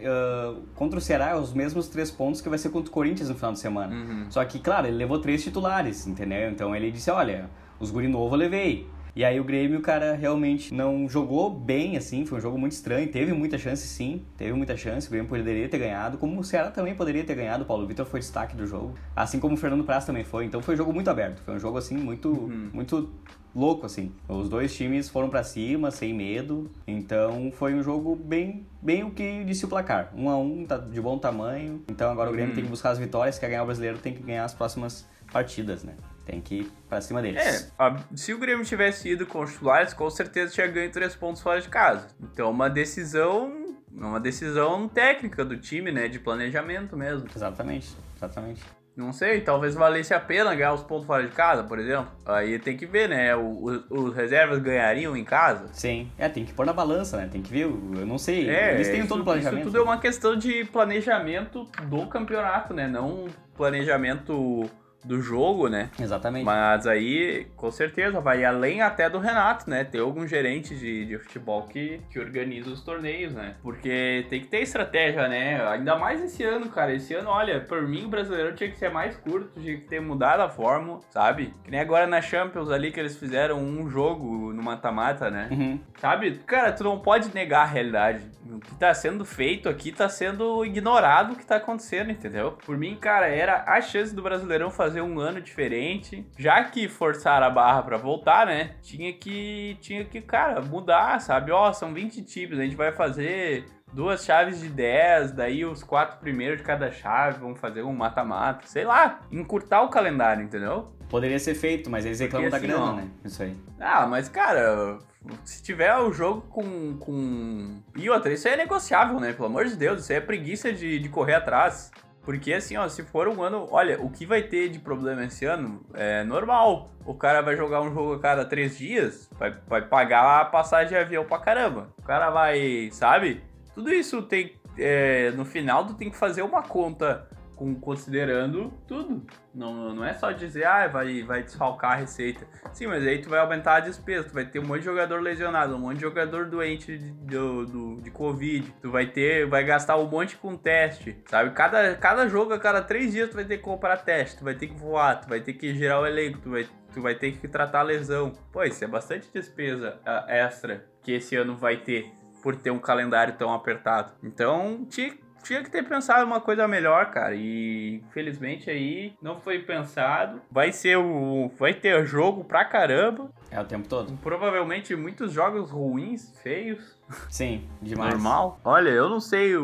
contra 0.75 0.99
o 0.99 1.01
Ceará 1.01 1.31
é 1.31 1.37
os 1.37 1.55
mesmos 1.55 1.89
três 1.89 2.11
pontos 2.11 2.43
que 2.43 2.51
vai 2.51 2.59
ser 2.59 2.69
contra 2.69 2.91
o 2.91 2.93
Corinthians 2.93 3.31
no 3.31 3.35
final 3.35 3.53
de 3.53 3.61
semana. 3.61 3.95
Uhum. 3.95 4.27
Só 4.29 4.45
que, 4.45 4.59
claro, 4.59 4.87
ele 4.87 4.97
levou 4.97 5.19
três 5.21 5.43
titulares, 5.43 6.07
entendeu? 6.07 6.51
Então 6.51 6.77
ele 6.77 6.91
disse, 6.91 7.11
olha, 7.11 7.49
os 7.79 7.91
guri 7.91 8.09
novo 8.09 8.35
eu 8.35 8.39
levei. 8.39 8.87
E 9.15 9.25
aí 9.25 9.41
o 9.41 9.45
Grêmio, 9.45 9.81
cara, 9.81 10.15
realmente 10.15 10.73
não 10.73 11.09
jogou 11.09 11.51
bem, 11.51 11.97
assim, 11.97 12.25
foi 12.25 12.39
um 12.39 12.41
jogo 12.41 12.59
muito 12.59 12.73
estranho, 12.73 13.09
teve 13.09 13.33
muita 13.33 13.59
chance 13.59 13.87
sim, 13.87 14.23
teve 14.37 14.53
muita 14.53 14.77
chance, 14.77 15.09
o 15.09 15.11
Grêmio 15.11 15.29
poderia 15.29 15.69
ter 15.69 15.79
ganhado, 15.79 16.17
como 16.19 16.41
o 16.41 16.45
Ceará 16.45 16.71
também 16.71 16.95
poderia 16.95 17.25
ter 17.25 17.35
ganhado, 17.35 17.65
o 17.65 17.67
Paulo 17.67 17.87
Vitor 17.87 18.07
foi 18.07 18.21
destaque 18.21 18.57
do 18.57 18.67
jogo, 18.67 18.95
assim 19.15 19.41
como 19.41 19.55
o 19.55 19.57
Fernando 19.57 19.85
Praz 19.85 20.05
também 20.05 20.25
foi, 20.25 20.45
então 20.45 20.63
foi 20.63 20.75
um 20.75 20.77
jogo 20.77 20.93
muito 20.93 21.11
aberto, 21.11 21.43
foi 21.43 21.55
um 21.55 21.59
jogo, 21.59 21.77
assim, 21.79 21.97
muito, 21.97 22.49
muito 22.73 23.11
louco, 23.55 23.85
assim. 23.85 24.13
Os 24.29 24.49
dois 24.49 24.75
times 24.75 25.09
foram 25.09 25.29
pra 25.29 25.43
cima, 25.43 25.91
sem 25.91 26.15
medo, 26.15 26.71
então 26.87 27.51
foi 27.53 27.75
um 27.75 27.83
jogo 27.83 28.15
bem, 28.15 28.67
bem 28.81 29.03
o 29.03 29.11
que 29.11 29.45
disse 29.45 29.65
o 29.65 29.69
placar, 29.69 30.13
um 30.17 30.29
a 30.29 30.37
um, 30.37 30.65
tá 30.65 30.79
de 30.79 31.01
bom 31.01 31.19
tamanho, 31.19 31.83
então 31.89 32.11
agora 32.11 32.31
o 32.31 32.33
Grêmio 32.33 32.55
tem 32.55 32.63
que 32.63 32.71
buscar 32.71 32.91
as 32.91 32.99
vitórias, 32.99 33.39
quer 33.39 33.49
ganhar 33.49 33.63
o 33.63 33.67
Brasileiro, 33.67 33.99
tem 33.99 34.15
que 34.15 34.23
ganhar 34.23 34.45
as 34.45 34.55
próximas 34.55 35.07
partidas, 35.33 35.83
né? 35.83 35.95
Tem 36.31 36.41
que 36.41 36.55
ir 36.61 36.73
pra 36.89 37.01
cima 37.01 37.21
deles. 37.21 37.41
É, 37.43 37.71
a- 37.79 37.97
se 38.15 38.33
o 38.33 38.39
Grêmio 38.39 38.65
tivesse 38.65 39.09
ido 39.09 39.27
com 39.27 39.41
os 39.43 39.53
titulares, 39.53 39.93
com 39.93 40.09
certeza 40.09 40.53
tinha 40.53 40.67
ganho 40.69 40.91
três 40.93 41.15
pontos 41.17 41.43
fora 41.43 41.61
de 41.61 41.69
casa. 41.69 42.07
Então, 42.23 42.51
uma 42.51 42.71
decisão, 42.71 43.75
uma 43.93 44.21
decisão 44.21 44.89
técnica 44.89 45.45
do 45.45 45.57
time, 45.57 45.91
né? 45.91 46.07
De 46.09 46.21
planejamento 46.21 46.97
mesmo. 46.97 47.27
Exatamente, 47.35 47.97
exatamente. 48.17 48.63
Não 48.97 49.13
sei, 49.13 49.41
talvez 49.41 49.75
valesse 49.75 50.13
a 50.13 50.21
pena 50.21 50.55
ganhar 50.55 50.75
os 50.75 50.83
pontos 50.83 51.07
fora 51.07 51.23
de 51.27 51.33
casa, 51.33 51.63
por 51.65 51.79
exemplo. 51.79 52.11
Aí 52.27 52.59
tem 52.59 52.77
que 52.77 52.85
ver, 52.87 53.09
né? 53.09 53.35
O- 53.35 53.85
o- 53.89 53.95
os 54.05 54.15
reservas 54.15 54.59
ganhariam 54.61 55.17
em 55.17 55.25
casa. 55.25 55.69
Sim, 55.73 56.11
é, 56.19 56.29
tem 56.29 56.45
que 56.45 56.53
pôr 56.53 56.67
na 56.67 56.73
balança, 56.73 57.17
né? 57.17 57.29
Tem 57.31 57.41
que 57.41 57.51
ver, 57.51 57.63
eu 57.63 57.71
não 58.07 58.19
sei. 58.19 58.49
É, 58.51 58.75
Eles 58.75 58.89
têm 58.89 59.01
isso, 59.01 59.09
todo 59.09 59.23
o 59.23 59.25
planejamento. 59.25 59.63
Isso 59.63 59.71
tudo 59.71 59.79
é 59.79 59.83
uma 59.83 59.99
questão 59.99 60.37
de 60.37 60.65
planejamento 60.67 61.65
do 61.89 62.07
campeonato, 62.07 62.75
né? 62.75 62.87
Não 62.87 63.27
planejamento 63.57 64.69
do 65.05 65.21
jogo, 65.21 65.69
né? 65.69 65.91
Exatamente. 65.99 66.45
Mas 66.45 66.87
aí, 66.87 67.47
com 67.57 67.71
certeza, 67.71 68.21
vai 68.21 68.45
além 68.45 68.83
até 68.83 69.09
do 69.09 69.19
Renato, 69.19 69.69
né? 69.69 69.85
Tem 69.85 70.01
algum 70.01 70.27
gerente 70.27 70.75
de, 70.77 71.07
de 71.07 71.19
futebol 71.19 71.63
que, 71.63 72.01
que 72.11 72.19
organiza 72.19 72.71
os 72.71 72.83
torneios, 72.83 73.33
né? 73.33 73.57
Porque 73.63 74.27
tem 74.29 74.41
que 74.41 74.47
ter 74.47 74.61
estratégia, 74.61 75.29
né? 75.29 75.67
Ainda 75.69 75.97
mais 75.97 76.23
esse 76.23 76.43
ano, 76.45 76.69
cara. 76.69 76.93
Esse 76.95 77.15
ano, 77.15 77.31
olha, 77.31 77.61
por 77.61 77.83
mim 77.83 78.05
o 78.05 78.09
brasileiro 78.09 78.55
tinha 78.55 78.71
que 78.71 78.79
ser 78.79 78.91
mais 78.91 79.17
curto, 79.17 79.61
tinha 79.61 79.77
que 79.77 79.87
ter 79.87 80.01
mudado 80.01 80.41
a 80.41 80.49
fórmula, 80.49 81.01
sabe? 81.11 81.55
Que 81.65 81.71
nem 81.71 81.81
agora 81.81 82.07
na 82.07 82.21
Champions 82.21 82.71
ali 82.71 82.91
que 82.91 83.01
eles 83.01 83.17
fizeram 83.17 83.59
um 83.59 83.89
jogo 83.89 84.53
no 84.53 84.63
mata-mata, 84.63 85.31
né? 85.31 85.49
Uhum. 85.51 85.81
Sabe? 85.99 86.41
Cara, 86.47 86.73
tu 86.73 86.85
não 86.85 86.99
pode 86.99 87.35
negar 87.35 87.63
a 87.63 87.67
realidade. 87.67 88.31
O 88.51 88.59
que 88.59 88.75
tá 88.75 88.93
sendo 88.93 89.25
feito 89.25 89.69
aqui 89.69 89.93
tá 89.93 90.09
sendo 90.09 90.65
ignorado 90.65 91.33
o 91.33 91.37
que 91.37 91.47
tá 91.47 91.57
acontecendo, 91.57 92.11
entendeu? 92.11 92.53
Por 92.65 92.77
mim, 92.77 92.97
cara, 92.97 93.29
era 93.29 93.65
a 93.67 93.81
chance 93.81 94.15
do 94.15 94.23
Brasileirão 94.23 94.71
fazer 94.71 94.90
um 94.99 95.21
ano 95.21 95.41
diferente. 95.41 96.27
Já 96.39 96.65
que 96.65 96.89
forçaram 96.89 97.47
a 97.47 97.51
barra 97.51 97.83
pra 97.83 97.97
voltar, 97.97 98.47
né? 98.47 98.77
Tinha 98.83 99.13
que, 99.13 99.77
tinha 99.81 100.05
que, 100.05 100.21
cara, 100.21 100.61
mudar, 100.61 101.21
sabe? 101.21 101.53
Ó, 101.53 101.73
são 101.73 101.93
20 101.93 102.23
times, 102.23 102.59
a 102.59 102.63
gente 102.63 102.77
vai 102.77 102.93
fazer 102.93 103.67
duas 103.93 104.25
chaves 104.25 104.61
de 104.61 104.69
10, 104.69 105.33
daí 105.33 105.65
os 105.65 105.83
quatro 105.83 106.19
primeiros 106.19 106.59
de 106.59 106.65
cada 106.65 106.91
chave 106.91 107.41
vão 107.41 107.55
fazer 107.55 107.83
um 107.83 107.93
mata-mata. 107.93 108.67
Sei 108.67 108.85
lá, 108.85 109.21
encurtar 109.31 109.83
o 109.83 109.89
calendário, 109.89 110.43
entendeu? 110.43 110.93
Poderia 111.09 111.39
ser 111.39 111.55
feito, 111.55 111.91
mas 111.91 112.07
eles 112.07 112.21
reclamam 112.21 112.49
Porque 112.49 112.67
da 112.67 112.75
assim, 112.75 112.83
grana, 112.83 112.93
ó, 112.93 112.97
né? 112.97 113.11
Isso 113.25 113.43
aí. 113.43 113.57
Ah, 113.81 114.07
mas 114.07 114.29
cara, 114.29 114.99
se 115.45 115.63
tiver 115.63 115.95
o 115.97 116.13
jogo 116.13 116.43
com, 116.43 116.97
com. 116.99 117.83
E 117.97 118.09
outra, 118.09 118.33
isso 118.33 118.47
aí 118.47 118.55
é 118.55 118.57
negociável, 118.57 119.19
né? 119.19 119.33
Pelo 119.33 119.47
amor 119.47 119.65
de 119.65 119.77
Deus, 119.77 120.03
isso 120.03 120.13
aí 120.13 120.19
é 120.19 120.21
preguiça 120.21 120.73
de, 120.73 120.99
de 120.99 121.09
correr 121.09 121.35
atrás. 121.35 121.91
Porque 122.23 122.53
assim, 122.53 122.77
ó, 122.77 122.89
se 122.89 123.03
for 123.03 123.29
um 123.29 123.43
ano. 123.43 123.67
Olha, 123.71 124.01
o 124.01 124.11
que 124.11 124.27
vai 124.27 124.43
ter 124.43 124.69
de 124.69 124.79
problema 124.79 125.25
esse 125.25 125.45
ano 125.45 125.85
é 125.95 126.23
normal. 126.25 126.91
O 127.05 127.15
cara 127.15 127.41
vai 127.41 127.57
jogar 127.57 127.81
um 127.81 127.93
jogo 127.93 128.15
a 128.15 128.21
cada 128.21 128.45
três 128.45 128.77
dias, 128.77 129.29
vai, 129.39 129.57
vai 129.67 129.83
pagar 129.83 130.41
a 130.41 130.45
passagem 130.45 130.89
de 130.89 130.97
avião 130.97 131.25
pra 131.25 131.39
caramba. 131.39 131.89
O 131.99 132.03
cara 132.03 132.31
vai, 132.31 132.91
sabe? 132.93 133.43
Tudo 133.75 133.93
isso 133.93 134.23
tem. 134.23 134.55
é, 134.79 135.31
no 135.33 135.45
final, 135.45 135.87
tu 135.87 135.95
tem 135.95 136.11
que 136.11 136.17
fazer 136.17 136.43
uma 136.43 136.63
conta 136.63 137.29
com, 137.61 137.75
considerando 137.75 138.73
tudo. 138.89 139.23
Não, 139.55 139.95
não 139.95 140.03
é 140.03 140.15
só 140.15 140.33
dizer, 140.33 140.65
ah, 140.65 140.89
vai, 140.89 141.23
vai 141.23 141.43
desfalcar 141.43 141.93
a 141.93 141.97
receita. 141.97 142.47
Sim, 142.73 142.87
mas 142.87 143.07
aí 143.07 143.21
tu 143.21 143.29
vai 143.29 143.39
aumentar 143.39 143.77
a 143.77 143.81
despesa, 143.81 144.27
tu 144.27 144.33
vai 144.33 144.47
ter 144.47 144.61
um 144.61 144.67
monte 144.67 144.79
de 144.79 144.87
jogador 144.87 145.21
lesionado, 145.21 145.75
um 145.77 145.79
monte 145.79 145.97
de 145.97 146.01
jogador 146.01 146.47
doente 146.47 146.97
de, 146.97 147.37
do, 147.37 148.01
de 148.01 148.11
Covid, 148.11 148.75
tu 148.81 148.91
vai 148.91 149.07
ter, 149.07 149.47
vai 149.47 149.63
gastar 149.63 149.99
um 149.99 150.09
monte 150.09 150.39
com 150.39 150.57
teste, 150.57 151.23
sabe? 151.27 151.51
Cada, 151.51 151.95
cada 151.97 152.27
jogo, 152.29 152.55
a 152.55 152.59
cada 152.59 152.81
três 152.81 153.13
dias 153.13 153.29
tu 153.29 153.35
vai 153.35 153.45
ter 153.45 153.59
que 153.59 153.63
comprar 153.63 153.99
teste, 153.99 154.39
tu 154.39 154.45
vai 154.45 154.55
ter 154.55 154.69
que 154.69 154.75
voar, 154.75 155.21
tu 155.21 155.29
vai 155.29 155.41
ter 155.43 155.53
que 155.53 155.75
gerar 155.75 156.01
o 156.01 156.07
elenco, 156.07 156.39
tu 156.39 156.51
vai, 156.51 156.67
tu 156.95 157.03
vai 157.03 157.15
ter 157.15 157.33
que 157.33 157.47
tratar 157.47 157.81
a 157.81 157.83
lesão. 157.83 158.33
Pô, 158.51 158.63
isso 158.63 158.83
é 158.83 158.89
bastante 158.89 159.29
despesa 159.35 159.99
uh, 160.07 160.31
extra 160.31 160.87
que 161.03 161.13
esse 161.13 161.37
ano 161.37 161.57
vai 161.57 161.77
ter 161.77 162.11
por 162.43 162.57
ter 162.57 162.71
um 162.71 162.79
calendário 162.79 163.35
tão 163.37 163.53
apertado. 163.53 164.15
Então, 164.23 164.87
tinha, 164.89 165.13
tinha 165.43 165.63
que 165.63 165.71
ter 165.71 165.83
pensado 165.83 166.25
uma 166.25 166.41
coisa 166.41 166.67
melhor, 166.67 167.11
cara. 167.11 167.35
E 167.35 168.03
infelizmente 168.09 168.71
aí 168.71 169.15
não 169.23 169.41
foi 169.41 169.61
pensado. 169.61 170.41
Vai 170.51 170.73
ser 170.73 170.97
o. 170.97 171.51
Vai 171.59 171.75
ter 171.75 172.07
jogo 172.07 172.45
pra 172.45 172.65
caramba. 172.65 173.31
É 173.51 173.61
o 173.61 173.65
tempo 173.65 173.89
todo. 173.89 174.17
Provavelmente 174.19 174.95
muitos 174.95 175.33
jogos 175.33 175.71
ruins, 175.71 176.39
feios. 176.43 176.99
Sim, 177.29 177.69
demais. 177.83 178.15
Normal. 178.15 178.61
Olha, 178.65 178.91
eu 178.91 179.09
não 179.09 179.21
sei. 179.21 179.55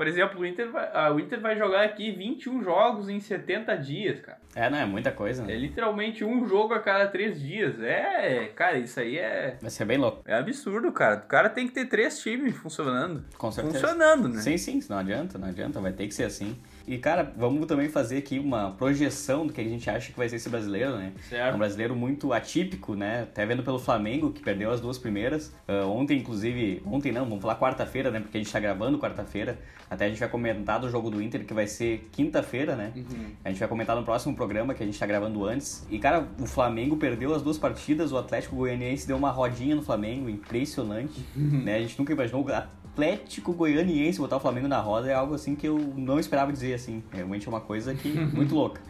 Por 0.00 0.08
exemplo, 0.08 0.40
o 0.40 0.46
Inter, 0.46 0.72
vai, 0.72 0.88
ah, 0.94 1.12
o 1.12 1.20
Inter 1.20 1.38
vai 1.42 1.58
jogar 1.58 1.84
aqui 1.84 2.10
21 2.10 2.64
jogos 2.64 3.10
em 3.10 3.20
70 3.20 3.76
dias, 3.76 4.18
cara. 4.18 4.38
É, 4.54 4.70
não, 4.70 4.78
é 4.78 4.86
muita 4.86 5.12
coisa. 5.12 5.44
Né? 5.44 5.52
É 5.52 5.58
literalmente 5.58 6.24
um 6.24 6.48
jogo 6.48 6.72
a 6.72 6.80
cada 6.80 7.06
três 7.06 7.38
dias. 7.38 7.78
É, 7.82 8.50
cara, 8.56 8.78
isso 8.78 8.98
aí 8.98 9.18
é. 9.18 9.58
Vai 9.60 9.68
ser 9.68 9.84
bem 9.84 9.98
louco. 9.98 10.22
É 10.24 10.32
absurdo, 10.32 10.90
cara. 10.90 11.16
O 11.16 11.28
cara 11.28 11.50
tem 11.50 11.68
que 11.68 11.74
ter 11.74 11.84
três 11.84 12.18
times 12.18 12.56
funcionando. 12.56 13.22
Com 13.36 13.52
certeza. 13.52 13.78
Funcionando, 13.78 14.30
né? 14.30 14.40
Sim, 14.40 14.56
sim, 14.56 14.80
não 14.88 14.96
adianta, 14.96 15.36
não 15.36 15.48
adianta. 15.48 15.78
Vai 15.82 15.92
ter 15.92 16.06
que 16.06 16.14
ser 16.14 16.24
assim. 16.24 16.56
E, 16.90 16.98
cara, 16.98 17.32
vamos 17.36 17.66
também 17.66 17.88
fazer 17.88 18.18
aqui 18.18 18.40
uma 18.40 18.72
projeção 18.72 19.46
do 19.46 19.52
que 19.52 19.60
a 19.60 19.64
gente 19.64 19.88
acha 19.88 20.10
que 20.10 20.18
vai 20.18 20.28
ser 20.28 20.36
esse 20.36 20.48
brasileiro, 20.48 20.96
né? 20.96 21.12
Certo. 21.28 21.52
É 21.52 21.54
um 21.54 21.58
brasileiro 21.58 21.94
muito 21.94 22.32
atípico, 22.32 22.96
né? 22.96 23.22
Até 23.22 23.46
vendo 23.46 23.62
pelo 23.62 23.78
Flamengo, 23.78 24.32
que 24.32 24.42
perdeu 24.42 24.72
as 24.72 24.80
duas 24.80 24.98
primeiras. 24.98 25.54
Uh, 25.68 25.86
ontem, 25.86 26.18
inclusive, 26.18 26.82
ontem 26.84 27.12
não, 27.12 27.26
vamos 27.26 27.42
falar 27.42 27.54
quarta-feira, 27.60 28.10
né? 28.10 28.18
Porque 28.18 28.36
a 28.36 28.40
gente 28.42 28.52
tá 28.52 28.58
gravando 28.58 28.98
quarta-feira. 28.98 29.56
Até 29.88 30.06
a 30.06 30.08
gente 30.08 30.18
vai 30.18 30.28
comentar 30.28 30.80
do 30.80 30.90
jogo 30.90 31.10
do 31.10 31.22
Inter, 31.22 31.44
que 31.44 31.54
vai 31.54 31.68
ser 31.68 32.08
quinta-feira, 32.10 32.74
né? 32.74 32.92
Uhum. 32.96 33.26
A 33.44 33.50
gente 33.50 33.60
vai 33.60 33.68
comentar 33.68 33.94
no 33.94 34.02
próximo 34.02 34.34
programa, 34.34 34.74
que 34.74 34.82
a 34.82 34.86
gente 34.86 34.98
tá 34.98 35.06
gravando 35.06 35.44
antes. 35.44 35.86
E, 35.88 35.98
cara, 36.00 36.26
o 36.40 36.46
Flamengo 36.46 36.96
perdeu 36.96 37.32
as 37.32 37.40
duas 37.40 37.56
partidas, 37.56 38.10
o 38.10 38.18
Atlético 38.18 38.56
Goianiense 38.56 39.06
deu 39.06 39.16
uma 39.16 39.30
rodinha 39.30 39.76
no 39.76 39.82
Flamengo, 39.82 40.28
impressionante. 40.28 41.24
Uhum. 41.36 41.60
Né? 41.70 41.76
A 41.76 41.80
gente 41.80 41.98
nunca 41.98 42.12
imaginou 42.12 42.40
Atlético 42.92 43.52
Goianiense 43.52 44.18
botar 44.18 44.36
o 44.36 44.40
Flamengo 44.40 44.68
na 44.68 44.80
roda 44.80 45.10
é 45.10 45.14
algo 45.14 45.34
assim 45.34 45.54
que 45.54 45.66
eu 45.66 45.78
não 45.78 46.18
esperava 46.18 46.52
dizer 46.52 46.74
assim. 46.74 47.02
Realmente 47.12 47.46
é 47.46 47.50
uma 47.50 47.60
coisa 47.60 47.94
que 47.94 48.08
muito 48.34 48.54
louca. 48.54 48.80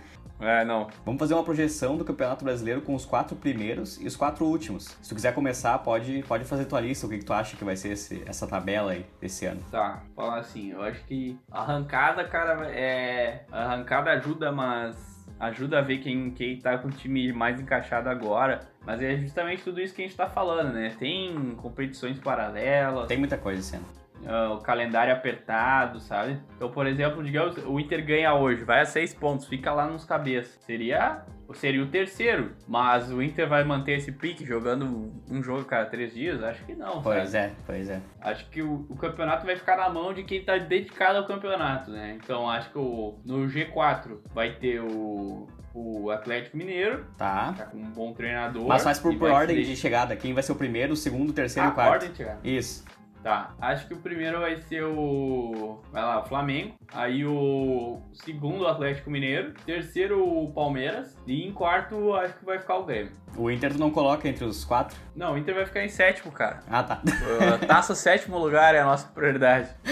É, 0.41 0.65
não. 0.65 0.89
Vamos 1.05 1.19
fazer 1.19 1.35
uma 1.35 1.45
projeção 1.45 1.99
do 1.99 2.05
Campeonato 2.05 2.45
Brasileiro 2.45 2.81
com 2.81 2.95
os 2.95 3.05
quatro 3.05 3.37
primeiros 3.37 4.01
e 4.01 4.07
os 4.07 4.17
quatro 4.17 4.47
últimos. 4.47 4.97
Se 5.03 5.09
tu 5.11 5.15
quiser 5.15 5.35
começar, 5.35 5.79
pode, 5.79 6.25
pode 6.27 6.45
fazer 6.45 6.65
tua 6.65 6.81
lista, 6.81 7.07
o 7.07 7.11
que, 7.11 7.19
que 7.19 7.25
tu 7.25 7.33
acha 7.33 7.57
que 7.57 7.65
vai 7.65 7.77
ser 7.77 7.93
esse, 7.93 8.23
essa 8.27 8.47
tabela 8.47 8.93
aí 8.93 9.05
desse 9.21 9.45
ano. 9.45 9.61
Tá, 9.71 10.03
falar 10.17 10.39
assim, 10.39 10.71
eu 10.71 10.83
acho 10.83 11.05
que 11.05 11.39
arrancada, 11.51 12.25
cara, 12.25 12.71
é. 12.71 13.45
Arrancada 13.53 14.11
ajuda, 14.13 14.51
mas 14.51 14.97
ajuda 15.39 15.79
a 15.79 15.83
ver 15.83 15.99
quem, 15.99 16.31
quem 16.31 16.59
tá 16.59 16.79
com 16.79 16.89
o 16.89 16.91
time 16.91 17.33
mais 17.35 17.61
encaixado 17.61 18.09
agora. 18.09 18.70
Mas 18.85 19.03
é 19.03 19.17
justamente 19.17 19.63
tudo 19.63 19.81
isso 19.81 19.95
que 19.95 20.03
a 20.03 20.07
gente 20.07 20.17
tá 20.17 20.29
falando, 20.29 20.73
né? 20.73 20.95
Tem 20.99 21.55
competições 21.57 22.19
paralelas. 22.19 23.07
Tem 23.07 23.19
muita 23.19 23.37
coisa 23.37 23.63
sendo. 23.63 23.85
Uh, 24.23 24.55
o 24.55 24.59
calendário 24.59 25.13
apertado, 25.15 25.99
sabe? 25.99 26.39
Então, 26.55 26.71
por 26.71 26.87
exemplo, 26.87 27.25
digamos, 27.25 27.57
o 27.67 27.81
Inter 27.81 28.05
ganha 28.05 28.35
hoje, 28.35 28.65
vai 28.65 28.81
a 28.81 28.85
seis 28.85 29.15
pontos, 29.15 29.47
fica 29.47 29.73
lá 29.73 29.87
nos 29.87 30.05
cabeças. 30.05 30.59
Seria 30.65 31.25
seria 31.55 31.83
o 31.83 31.87
terceiro. 31.87 32.53
Mas 32.67 33.11
o 33.11 33.23
Inter 33.23 33.49
vai 33.49 33.65
manter 33.65 33.93
esse 33.93 34.13
pique 34.13 34.45
jogando 34.45 35.13
um 35.31 35.43
jogo 35.43 35.65
cada 35.65 35.89
três 35.89 36.15
dias? 36.15 36.43
Acho 36.43 36.65
que 36.65 36.75
não. 36.75 37.03
Pois 37.03 37.31
sabe? 37.31 37.45
é, 37.45 37.53
pois 37.67 37.91
é. 37.91 38.01
Acho 38.21 38.49
que 38.51 38.63
o, 38.63 38.87
o, 38.89 38.97
campeonato 38.97 39.47
vai 39.47 39.57
ficar 39.57 39.77
na 39.77 39.89
mão 39.89 40.13
de 40.13 40.23
quem 40.23 40.45
tá 40.45 40.57
dedicado 40.59 41.19
ao 41.19 41.27
campeonato, 41.27 41.91
né? 41.91 42.19
Então 42.23 42.49
acho 42.49 42.71
que 42.71 42.79
o, 42.79 43.19
no 43.25 43.47
G4 43.47 44.19
vai 44.33 44.53
ter 44.55 44.81
o, 44.81 45.49
o 45.75 46.11
Atlético 46.11 46.57
Mineiro. 46.57 47.07
Tá. 47.17 47.55
Tá 47.57 47.65
com 47.65 47.79
um 47.79 47.91
bom 47.91 48.13
treinador. 48.13 48.67
Mas 48.67 48.83
faz 48.83 48.99
por, 48.99 49.17
por 49.17 49.31
ordem 49.31 49.63
de 49.63 49.77
chegada. 49.77 50.17
Quem 50.17 50.35
vai 50.35 50.43
ser 50.43 50.53
o 50.53 50.57
primeiro, 50.57 50.93
o 50.93 50.97
segundo, 50.97 51.31
o 51.31 51.33
terceiro 51.33 51.69
e 51.69 51.73
o 51.73 51.75
quarto. 51.75 51.93
ordem 51.93 52.11
de 52.11 52.17
chegada. 52.17 52.41
Isso. 52.45 52.85
Tá, 53.23 53.55
acho 53.61 53.87
que 53.87 53.93
o 53.93 53.99
primeiro 53.99 54.41
vai 54.41 54.57
ser 54.63 54.83
o. 54.83 55.83
Vai 55.93 56.03
lá, 56.03 56.21
o 56.21 56.25
Flamengo. 56.25 56.75
Aí 56.93 57.27
o 57.27 58.01
segundo, 58.15 58.63
o 58.63 58.67
Atlético 58.67 59.11
Mineiro. 59.11 59.53
Terceiro, 59.67 60.27
o 60.27 60.51
Palmeiras. 60.53 61.15
E 61.27 61.47
em 61.47 61.53
quarto, 61.53 62.15
acho 62.15 62.35
que 62.35 62.45
vai 62.47 62.59
ficar 62.59 62.77
o 62.77 62.85
Grêmio. 62.85 63.13
O 63.37 63.51
Inter 63.51 63.73
tu 63.73 63.79
não 63.79 63.91
coloca 63.91 64.27
entre 64.27 64.45
os 64.45 64.65
quatro? 64.65 64.97
Não, 65.15 65.35
o 65.35 65.39
Inter 65.39 65.55
vai 65.55 65.67
ficar 65.67 65.85
em 65.85 65.89
sétimo, 65.89 66.33
cara. 66.33 66.61
Ah, 66.69 66.83
tá. 66.83 67.03
Uh, 67.05 67.67
taça 67.67 67.95
sétimo 67.95 68.39
lugar 68.39 68.75
é 68.75 68.81
a 68.81 68.85
nossa 68.85 69.07
prioridade. 69.09 69.69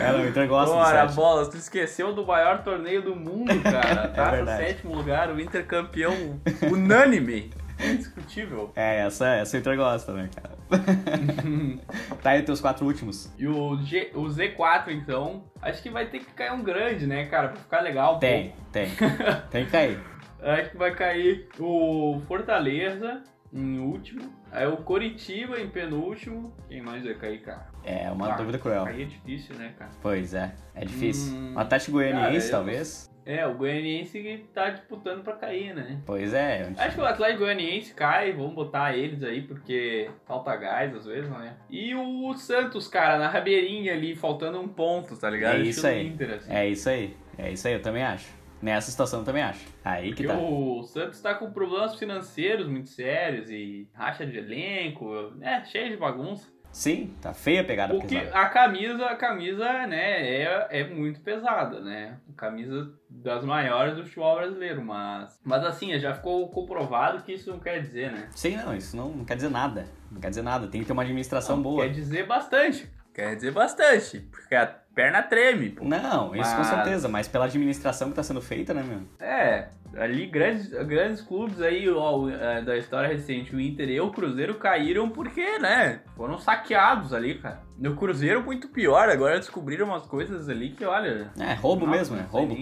é, 0.00 0.12
não, 0.12 0.24
o 0.24 0.28
Inter 0.28 0.48
gosta 0.48 0.74
Bora, 0.74 1.06
bola, 1.06 1.50
tu 1.50 1.56
esqueceu 1.56 2.14
do 2.14 2.26
maior 2.26 2.62
torneio 2.62 3.02
do 3.02 3.14
mundo, 3.14 3.62
cara. 3.62 4.04
É 4.04 4.08
taça 4.08 4.36
é 4.36 4.56
sétimo 4.56 4.94
lugar, 4.94 5.30
o 5.30 5.40
Inter 5.40 5.66
campeão 5.66 6.40
unânime. 6.70 7.50
Indiscutível. 7.78 8.72
É, 8.76 9.00
essa, 9.00 9.28
essa 9.28 9.58
Inter 9.58 9.76
gosta, 9.76 10.12
né, 10.12 10.28
cara? 10.34 10.54
tá 12.22 12.30
aí 12.30 12.40
os 12.40 12.46
teus 12.46 12.60
quatro 12.60 12.86
últimos. 12.86 13.32
E 13.38 13.46
o, 13.46 13.76
G, 13.82 14.10
o 14.14 14.24
Z4, 14.24 14.88
então, 14.88 15.44
acho 15.60 15.82
que 15.82 15.90
vai 15.90 16.06
ter 16.06 16.20
que 16.20 16.32
cair 16.32 16.52
um 16.52 16.62
grande, 16.62 17.06
né, 17.06 17.26
cara? 17.26 17.48
Pra 17.48 17.60
ficar 17.60 17.80
legal. 17.80 18.18
Tem, 18.18 18.50
pô. 18.50 18.56
tem. 18.72 18.88
tem 19.50 19.64
que 19.64 19.70
cair. 19.70 20.00
Acho 20.40 20.70
que 20.70 20.76
vai 20.76 20.94
cair 20.94 21.48
o 21.58 22.20
Fortaleza 22.26 23.22
em 23.52 23.78
último. 23.78 24.30
Aí 24.50 24.66
o 24.66 24.76
Coritiba 24.78 25.60
em 25.60 25.68
penúltimo. 25.68 26.52
Quem 26.68 26.82
mais 26.82 27.04
vai 27.04 27.14
cair, 27.14 27.40
cara? 27.40 27.66
É 27.84 28.10
uma 28.10 28.32
ah, 28.32 28.36
dúvida 28.36 28.58
cruel. 28.58 28.84
Aí 28.84 29.02
é 29.02 29.04
difícil, 29.06 29.54
né, 29.56 29.74
cara? 29.78 29.90
Pois 30.02 30.34
é, 30.34 30.54
é 30.74 30.84
difícil. 30.84 31.34
Hum, 31.34 31.54
Atlético 31.56 31.92
Goianiense, 31.92 32.50
talvez. 32.50 33.13
É, 33.26 33.46
o 33.46 33.54
Goianiense 33.54 34.44
tá 34.52 34.70
disputando 34.70 35.22
pra 35.22 35.34
cair, 35.34 35.74
né? 35.74 36.00
Pois 36.04 36.34
é. 36.34 36.70
Acho 36.76 36.96
que 36.96 37.00
o 37.00 37.06
Atlético 37.06 37.40
Goianiense 37.40 37.94
cai, 37.94 38.32
vamos 38.32 38.54
botar 38.54 38.96
eles 38.96 39.22
aí, 39.22 39.42
porque 39.42 40.10
falta 40.26 40.54
gás 40.56 40.94
às 40.94 41.06
vezes, 41.06 41.30
né? 41.30 41.56
E 41.70 41.94
o 41.94 42.34
Santos, 42.34 42.86
cara, 42.86 43.18
na 43.18 43.28
rabeirinha 43.28 43.92
ali, 43.92 44.14
faltando 44.14 44.60
um 44.60 44.68
ponto, 44.68 45.16
tá 45.16 45.30
ligado? 45.30 45.56
É 45.56 45.62
isso 45.62 45.86
aí. 45.86 46.06
Inter, 46.06 46.34
assim. 46.34 46.52
É 46.52 46.68
isso 46.68 46.88
aí. 46.88 47.16
É 47.38 47.50
isso 47.50 47.66
aí, 47.66 47.74
eu 47.74 47.82
também 47.82 48.02
acho. 48.02 48.44
Nessa 48.62 48.90
situação 48.90 49.20
eu 49.20 49.24
também 49.26 49.42
acho. 49.42 49.66
Aí 49.84 50.12
que 50.12 50.22
Porque 50.22 50.26
tá. 50.26 50.38
O 50.38 50.82
Santos 50.84 51.20
tá 51.20 51.34
com 51.34 51.50
problemas 51.50 51.96
financeiros 51.96 52.66
muito 52.66 52.88
sérios 52.88 53.50
e 53.50 53.86
racha 53.92 54.24
de 54.26 54.38
elenco, 54.38 55.34
é, 55.42 55.62
cheio 55.64 55.90
de 55.90 55.96
bagunça. 55.96 56.48
Sim, 56.74 57.14
tá 57.22 57.32
feia 57.32 57.60
a 57.60 57.64
pegada 57.64 57.94
Porque 57.94 58.16
a 58.32 58.48
camisa, 58.48 59.06
a 59.06 59.14
camisa, 59.14 59.86
né, 59.86 60.42
é, 60.42 60.66
é 60.80 60.84
muito 60.88 61.20
pesada, 61.20 61.80
né? 61.80 62.18
Camisa 62.36 62.92
das 63.08 63.44
maiores 63.44 63.94
do 63.94 64.02
futebol 64.02 64.34
brasileiro, 64.34 64.82
mas 64.82 65.38
mas 65.44 65.64
assim, 65.64 65.96
já 66.00 66.12
ficou 66.12 66.48
comprovado 66.48 67.22
que 67.22 67.32
isso 67.32 67.48
não 67.48 67.60
quer 67.60 67.80
dizer, 67.80 68.10
né? 68.10 68.28
Sim, 68.34 68.56
não, 68.56 68.74
isso 68.74 68.96
não, 68.96 69.10
não 69.10 69.24
quer 69.24 69.36
dizer 69.36 69.50
nada. 69.50 69.86
Não 70.10 70.20
quer 70.20 70.30
dizer 70.30 70.42
nada, 70.42 70.66
tem 70.66 70.80
que 70.80 70.86
ter 70.86 70.92
uma 70.92 71.02
administração 71.02 71.56
não, 71.56 71.62
boa. 71.62 71.84
Quer 71.84 71.92
dizer 71.92 72.26
bastante. 72.26 72.90
Quer 73.14 73.36
dizer 73.36 73.52
bastante, 73.52 74.18
porque 74.32 74.56
a 74.56 74.76
perna 74.94 75.22
treme, 75.22 75.70
pô. 75.70 75.84
Não, 75.84 76.34
isso 76.34 76.50
mas... 76.50 76.54
com 76.54 76.64
certeza, 76.64 77.08
mas 77.08 77.28
pela 77.28 77.46
administração 77.46 78.10
que 78.10 78.14
tá 78.14 78.22
sendo 78.22 78.40
feita, 78.40 78.72
né, 78.72 78.82
meu? 78.82 79.00
É, 79.20 79.68
ali 79.96 80.26
grandes, 80.26 80.68
grandes 80.68 81.20
clubes 81.20 81.60
aí, 81.60 81.88
ó, 81.90 82.28
é, 82.28 82.62
da 82.62 82.76
história 82.76 83.08
recente, 83.08 83.54
o 83.54 83.60
Inter 83.60 83.88
e 83.88 84.00
o 84.00 84.10
Cruzeiro 84.10 84.54
caíram 84.54 85.10
porque, 85.10 85.58
né, 85.58 86.00
foram 86.16 86.38
saqueados 86.38 87.12
ali, 87.12 87.34
cara. 87.34 87.60
No 87.78 87.96
Cruzeiro 87.96 88.42
muito 88.42 88.68
pior, 88.68 89.08
agora 89.08 89.38
descobriram 89.38 89.86
umas 89.86 90.06
coisas 90.06 90.48
ali 90.48 90.70
que, 90.70 90.84
olha... 90.84 91.30
É, 91.38 91.54
roubo 91.54 91.86
mesmo, 91.86 92.16
né? 92.16 92.26
Roubo. 92.30 92.54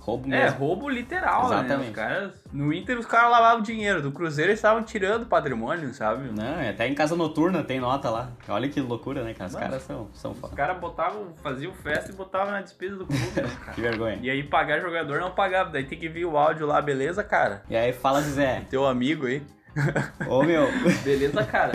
Roubo 0.00 0.26
é, 0.26 0.30
mesmo. 0.30 0.46
É, 0.46 0.58
roubo 0.58 0.88
literal, 0.88 1.44
Exatamente. 1.44 1.78
né? 1.78 1.88
Os 1.88 1.94
caras, 1.94 2.32
no 2.50 2.72
Inter 2.72 2.98
os 2.98 3.06
caras 3.06 3.30
lavavam 3.30 3.62
dinheiro, 3.62 4.00
do 4.00 4.10
Cruzeiro 4.10 4.50
eles 4.50 4.58
estavam 4.58 4.82
tirando 4.82 5.26
patrimônio, 5.26 5.92
sabe? 5.92 6.30
Não, 6.32 6.58
é 6.58 6.70
até 6.70 6.88
em 6.88 6.94
casa 6.94 7.14
noturna 7.14 7.62
tem 7.62 7.78
nota 7.78 8.08
lá. 8.08 8.30
Olha 8.48 8.66
que 8.68 8.80
loucura, 8.80 9.22
né, 9.22 9.34
cara? 9.34 9.50
Os 9.50 9.56
caras 9.56 9.82
são, 9.82 10.08
são 10.14 10.34
foda. 10.34 10.48
Os 10.48 10.54
caras 10.54 10.78
botavam, 10.78 11.34
faziam 11.42 11.72
festa 11.74 12.10
e 12.10 12.14
botavam 12.14 12.50
na 12.50 12.62
despesa 12.62 12.96
do 12.96 13.04
clube, 13.04 13.22
né, 13.22 13.50
cara? 13.60 13.74
que 13.74 13.80
vergonha. 13.82 14.18
E 14.22 14.30
aí 14.30 14.42
pagar 14.42 14.80
jogador 14.80 15.20
não 15.20 15.32
pagava, 15.32 15.70
daí 15.70 15.84
tem 15.84 15.98
que 15.98 16.08
vir 16.08 16.24
o 16.24 16.38
áudio 16.38 16.66
lá, 16.66 16.80
beleza, 16.80 17.22
cara? 17.22 17.62
E 17.68 17.76
aí 17.76 17.92
fala, 17.92 18.22
Zé. 18.22 18.62
Teu 18.70 18.86
amigo 18.86 19.26
aí. 19.26 19.42
Ô 20.26 20.42
meu. 20.42 20.66
Beleza, 21.04 21.44
cara. 21.44 21.72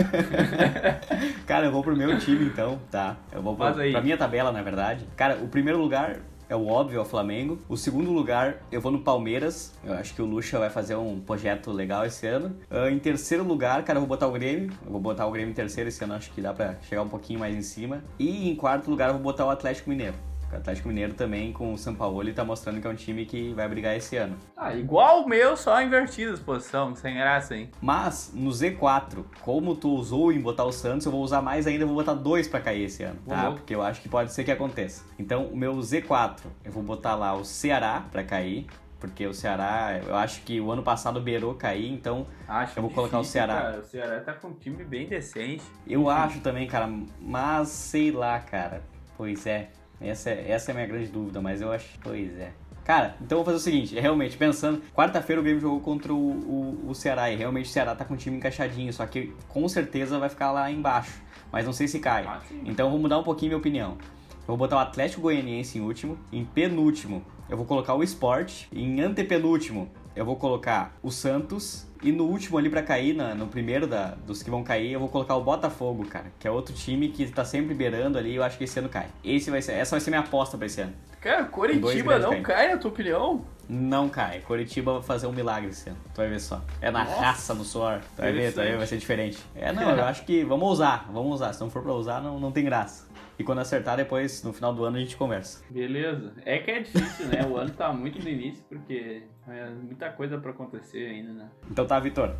cara, 1.46 1.66
eu 1.66 1.72
vou 1.72 1.82
pro 1.82 1.96
meu 1.96 2.18
time 2.18 2.44
então, 2.44 2.78
tá? 2.90 3.16
Eu 3.32 3.40
vou 3.40 3.56
pra, 3.56 3.72
pra 3.72 4.02
minha 4.02 4.18
tabela, 4.18 4.52
na 4.52 4.60
verdade. 4.62 5.06
Cara, 5.16 5.36
o 5.36 5.48
primeiro 5.48 5.78
lugar 5.78 6.16
é 6.48 6.56
o 6.56 6.66
óbvio, 6.66 6.98
é 6.98 7.02
o 7.02 7.04
Flamengo. 7.04 7.58
O 7.68 7.76
segundo 7.76 8.12
lugar, 8.12 8.62
eu 8.70 8.80
vou 8.80 8.92
no 8.92 9.00
Palmeiras. 9.00 9.72
Eu 9.84 9.94
acho 9.94 10.14
que 10.14 10.22
o 10.22 10.26
Lucha 10.26 10.58
vai 10.58 10.70
fazer 10.70 10.96
um 10.96 11.20
projeto 11.20 11.70
legal 11.72 12.04
esse 12.06 12.26
ano. 12.26 12.56
Uh, 12.70 12.88
em 12.88 12.98
terceiro 12.98 13.44
lugar, 13.44 13.82
cara, 13.84 13.98
eu 13.98 14.00
vou 14.00 14.08
botar 14.08 14.26
o 14.26 14.32
Grêmio. 14.32 14.70
Eu 14.84 14.92
vou 14.92 15.00
botar 15.00 15.26
o 15.26 15.30
Grêmio 15.30 15.50
em 15.50 15.54
terceiro 15.54 15.88
esse 15.88 16.02
ano, 16.04 16.14
acho 16.14 16.30
que 16.30 16.40
dá 16.40 16.52
pra 16.52 16.76
chegar 16.82 17.02
um 17.02 17.08
pouquinho 17.08 17.40
mais 17.40 17.54
em 17.54 17.62
cima. 17.62 18.02
E 18.18 18.48
em 18.48 18.54
quarto 18.54 18.90
lugar, 18.90 19.08
eu 19.08 19.14
vou 19.14 19.22
botar 19.22 19.46
o 19.46 19.50
Atlético 19.50 19.90
Mineiro. 19.90 20.14
O 20.56 20.58
Atlético 20.58 20.88
Mineiro 20.88 21.14
também, 21.14 21.52
com 21.52 21.72
o 21.72 21.78
São 21.78 21.94
Paulo, 21.94 22.22
ele 22.22 22.32
tá 22.32 22.44
mostrando 22.44 22.80
que 22.80 22.86
é 22.86 22.90
um 22.90 22.94
time 22.94 23.26
que 23.26 23.52
vai 23.52 23.68
brigar 23.68 23.96
esse 23.96 24.16
ano. 24.16 24.36
Ah, 24.56 24.74
igual 24.74 25.22
o 25.22 25.28
meu, 25.28 25.56
só 25.56 25.80
invertido 25.82 26.32
as 26.32 26.40
posição, 26.40 26.94
sem 26.96 27.14
graça, 27.14 27.54
hein? 27.54 27.70
Mas, 27.80 28.32
no 28.34 28.50
Z4, 28.50 29.24
como 29.42 29.76
tu 29.76 29.90
usou 29.90 30.32
em 30.32 30.40
botar 30.40 30.64
o 30.64 30.72
Santos, 30.72 31.04
eu 31.04 31.12
vou 31.12 31.22
usar 31.22 31.42
mais 31.42 31.66
ainda, 31.66 31.84
eu 31.84 31.88
vou 31.88 31.96
botar 31.96 32.14
dois 32.14 32.48
pra 32.48 32.60
cair 32.60 32.84
esse 32.84 33.02
ano, 33.02 33.18
tá? 33.26 33.50
Uhum. 33.50 33.56
Porque 33.56 33.74
eu 33.74 33.82
acho 33.82 34.00
que 34.00 34.08
pode 34.08 34.32
ser 34.32 34.44
que 34.44 34.50
aconteça. 34.50 35.04
Então, 35.18 35.44
o 35.46 35.56
meu 35.56 35.74
Z4, 35.76 36.40
eu 36.64 36.72
vou 36.72 36.82
botar 36.82 37.14
lá 37.14 37.34
o 37.34 37.44
Ceará 37.44 38.04
pra 38.10 38.24
cair, 38.24 38.66
porque 38.98 39.26
o 39.26 39.34
Ceará, 39.34 40.00
eu 40.06 40.16
acho 40.16 40.40
que 40.42 40.60
o 40.60 40.70
ano 40.72 40.82
passado 40.82 41.20
beirou 41.20 41.54
cair, 41.54 41.92
então 41.92 42.26
Acho 42.48 42.78
Eu 42.78 42.82
vou 42.82 42.90
colocar 42.90 43.18
o 43.18 43.20
difícil, 43.20 43.40
Ceará. 43.40 43.62
Cara. 43.62 43.78
O 43.80 43.84
Ceará 43.84 44.20
tá 44.20 44.32
com 44.32 44.48
um 44.48 44.54
time 44.54 44.84
bem 44.84 45.06
decente. 45.06 45.62
eu 45.86 46.08
acho 46.08 46.40
também, 46.40 46.66
cara, 46.66 46.90
mas 47.20 47.68
sei 47.68 48.10
lá, 48.10 48.38
cara. 48.38 48.82
Pois 49.16 49.46
é, 49.46 49.70
essa 50.00 50.30
é, 50.30 50.50
essa 50.50 50.70
é 50.70 50.72
a 50.72 50.74
minha 50.74 50.86
grande 50.86 51.08
dúvida, 51.08 51.40
mas 51.40 51.60
eu 51.60 51.72
acho, 51.72 51.98
pois 52.02 52.38
é. 52.38 52.52
Cara, 52.84 53.16
então 53.20 53.38
eu 53.38 53.44
vou 53.44 53.52
fazer 53.52 53.56
o 53.56 53.60
seguinte, 53.60 53.98
realmente, 53.98 54.36
pensando, 54.36 54.80
quarta-feira 54.94 55.40
o 55.40 55.42
Grêmio 55.42 55.60
jogou 55.60 55.80
contra 55.80 56.14
o, 56.14 56.16
o, 56.16 56.90
o 56.90 56.94
Ceará 56.94 57.28
e 57.30 57.34
realmente 57.34 57.66
o 57.66 57.72
Ceará 57.72 57.96
tá 57.96 58.04
com 58.04 58.14
o 58.14 58.16
time 58.16 58.36
encaixadinho, 58.36 58.92
só 58.92 59.04
que 59.06 59.32
com 59.48 59.68
certeza 59.68 60.20
vai 60.20 60.28
ficar 60.28 60.52
lá 60.52 60.70
embaixo, 60.70 61.20
mas 61.50 61.66
não 61.66 61.72
sei 61.72 61.88
se 61.88 61.98
cai. 61.98 62.24
Ah. 62.24 62.40
Então 62.64 62.86
eu 62.86 62.90
vou 62.90 63.00
mudar 63.00 63.18
um 63.18 63.24
pouquinho 63.24 63.50
minha 63.50 63.58
opinião. 63.58 63.98
Eu 64.40 64.46
vou 64.46 64.56
botar 64.56 64.76
o 64.76 64.78
Atlético 64.78 65.22
Goianiense 65.22 65.78
em 65.78 65.80
último, 65.80 66.16
em 66.32 66.44
penúltimo 66.44 67.24
eu 67.48 67.56
vou 67.56 67.66
colocar 67.66 67.94
o 67.94 68.02
Sport, 68.04 68.66
em 68.72 69.00
antepenúltimo 69.00 69.90
eu 70.14 70.24
vou 70.24 70.36
colocar 70.36 70.96
o 71.02 71.10
Santos 71.10 71.85
e 72.02 72.12
no 72.12 72.24
último 72.24 72.58
ali 72.58 72.68
pra 72.70 72.82
cair, 72.82 73.14
na- 73.14 73.34
no 73.34 73.46
primeiro 73.46 73.86
da, 73.86 74.14
dos 74.14 74.42
que 74.42 74.50
vão 74.50 74.62
cair, 74.62 74.92
eu 74.92 75.00
vou 75.00 75.08
colocar 75.08 75.34
o 75.36 75.42
Botafogo, 75.42 76.06
cara, 76.06 76.26
que 76.38 76.46
é 76.46 76.50
outro 76.50 76.74
time 76.74 77.08
que 77.08 77.26
tá 77.30 77.44
sempre 77.44 77.74
beirando 77.74 78.18
ali, 78.18 78.34
eu 78.34 78.42
acho 78.42 78.58
que 78.58 78.64
esse 78.64 78.78
ano 78.78 78.88
cai. 78.88 79.06
Esse 79.24 79.50
vai 79.50 79.62
ser, 79.62 79.72
essa 79.72 79.92
vai 79.92 80.00
ser 80.00 80.10
minha 80.10 80.20
aposta 80.20 80.56
pra 80.56 80.66
esse 80.66 80.80
ano. 80.80 80.92
Cara, 81.20 81.44
Coritiba 81.46 82.18
não 82.18 82.30
caindo. 82.30 82.42
cai, 82.44 82.68
na 82.72 82.76
tua 82.78 82.90
opinião? 82.90 83.44
Não 83.68 84.08
cai. 84.08 84.40
Curitiba 84.42 84.92
vai 84.94 85.02
fazer 85.02 85.26
um 85.26 85.32
milagre 85.32 85.70
esse 85.70 85.88
ano. 85.88 85.98
Tu 86.14 86.18
vai 86.18 86.28
ver 86.28 86.38
só. 86.40 86.62
É 86.80 86.88
na 86.90 87.04
Nossa. 87.04 87.20
raça, 87.20 87.54
no 87.54 87.64
suor. 87.64 88.00
Tu 88.14 88.22
vai 88.22 88.32
ver, 88.32 88.52
tu 88.52 88.56
vai 88.56 88.66
ver, 88.70 88.76
vai 88.78 88.86
ser 88.86 88.96
diferente. 88.96 89.38
É, 89.56 89.72
não, 89.72 89.90
eu 89.90 90.04
acho 90.06 90.24
que 90.24 90.44
vamos 90.44 90.68
usar, 90.70 91.10
vamos 91.12 91.32
usar. 91.34 91.52
Se 91.52 91.60
não 91.60 91.68
for 91.70 91.82
pra 91.82 91.92
usar, 91.92 92.20
não, 92.22 92.38
não 92.38 92.52
tem 92.52 92.64
graça. 92.64 93.08
E 93.38 93.42
quando 93.42 93.58
acertar, 93.58 93.96
depois, 93.96 94.42
no 94.44 94.52
final 94.52 94.72
do 94.72 94.84
ano, 94.84 94.96
a 94.96 95.00
gente 95.00 95.16
conversa. 95.16 95.62
Beleza. 95.68 96.32
É 96.44 96.58
que 96.58 96.70
é 96.70 96.80
difícil, 96.80 97.26
né? 97.26 97.44
O 97.44 97.56
ano 97.56 97.70
tá 97.70 97.92
muito 97.92 98.22
no 98.22 98.28
início, 98.28 98.64
porque 98.68 99.24
é 99.48 99.70
muita 99.70 100.10
coisa 100.10 100.38
pra 100.38 100.50
acontecer 100.50 101.06
ainda, 101.06 101.32
né? 101.32 101.48
Então 101.70 101.86
tá, 101.86 101.98
Vitor. 101.98 102.34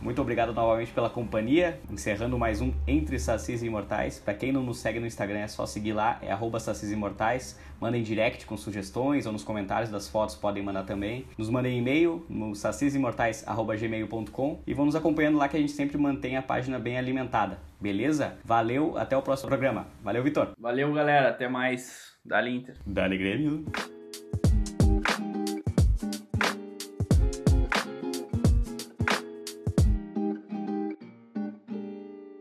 Muito 0.00 0.22
obrigado 0.22 0.54
novamente 0.54 0.92
pela 0.92 1.10
companhia. 1.10 1.80
Encerrando 1.90 2.38
mais 2.38 2.60
um 2.60 2.72
Entre 2.86 3.18
Sacis 3.18 3.62
e 3.62 3.66
Imortais. 3.66 4.20
Pra 4.20 4.32
quem 4.32 4.52
não 4.52 4.62
nos 4.62 4.78
segue 4.78 5.00
no 5.00 5.06
Instagram, 5.06 5.40
é 5.40 5.48
só 5.48 5.66
seguir 5.66 5.92
lá, 5.92 6.20
é 6.22 6.30
arroba 6.30 6.60
Sacis 6.60 6.92
Imortais. 6.92 7.58
Mandem 7.80 8.00
direct 8.02 8.46
com 8.46 8.56
sugestões 8.56 9.26
ou 9.26 9.32
nos 9.32 9.42
comentários 9.42 9.90
das 9.90 10.08
fotos 10.08 10.36
podem 10.36 10.62
mandar 10.62 10.84
também. 10.84 11.26
Nos 11.36 11.50
mandem 11.50 11.76
e-mail 11.78 12.24
no 12.28 12.54
sacisimortais.gmail.com 12.54 14.62
e 14.66 14.74
vão 14.74 14.86
nos 14.86 14.94
acompanhando 14.94 15.36
lá 15.36 15.48
que 15.48 15.56
a 15.56 15.60
gente 15.60 15.72
sempre 15.72 15.98
mantém 15.98 16.36
a 16.36 16.42
página 16.42 16.78
bem 16.78 16.96
alimentada. 16.96 17.58
Beleza? 17.80 18.38
Valeu, 18.44 18.96
até 18.96 19.16
o 19.16 19.22
próximo 19.22 19.48
programa. 19.48 19.88
Valeu, 20.02 20.22
Vitor. 20.22 20.52
Valeu, 20.58 20.92
galera. 20.92 21.30
Até 21.30 21.48
mais. 21.48 22.12
Dali 22.24 22.54
Inter. 22.54 22.76
Dale 22.86 23.18
Grêmio. 23.18 23.64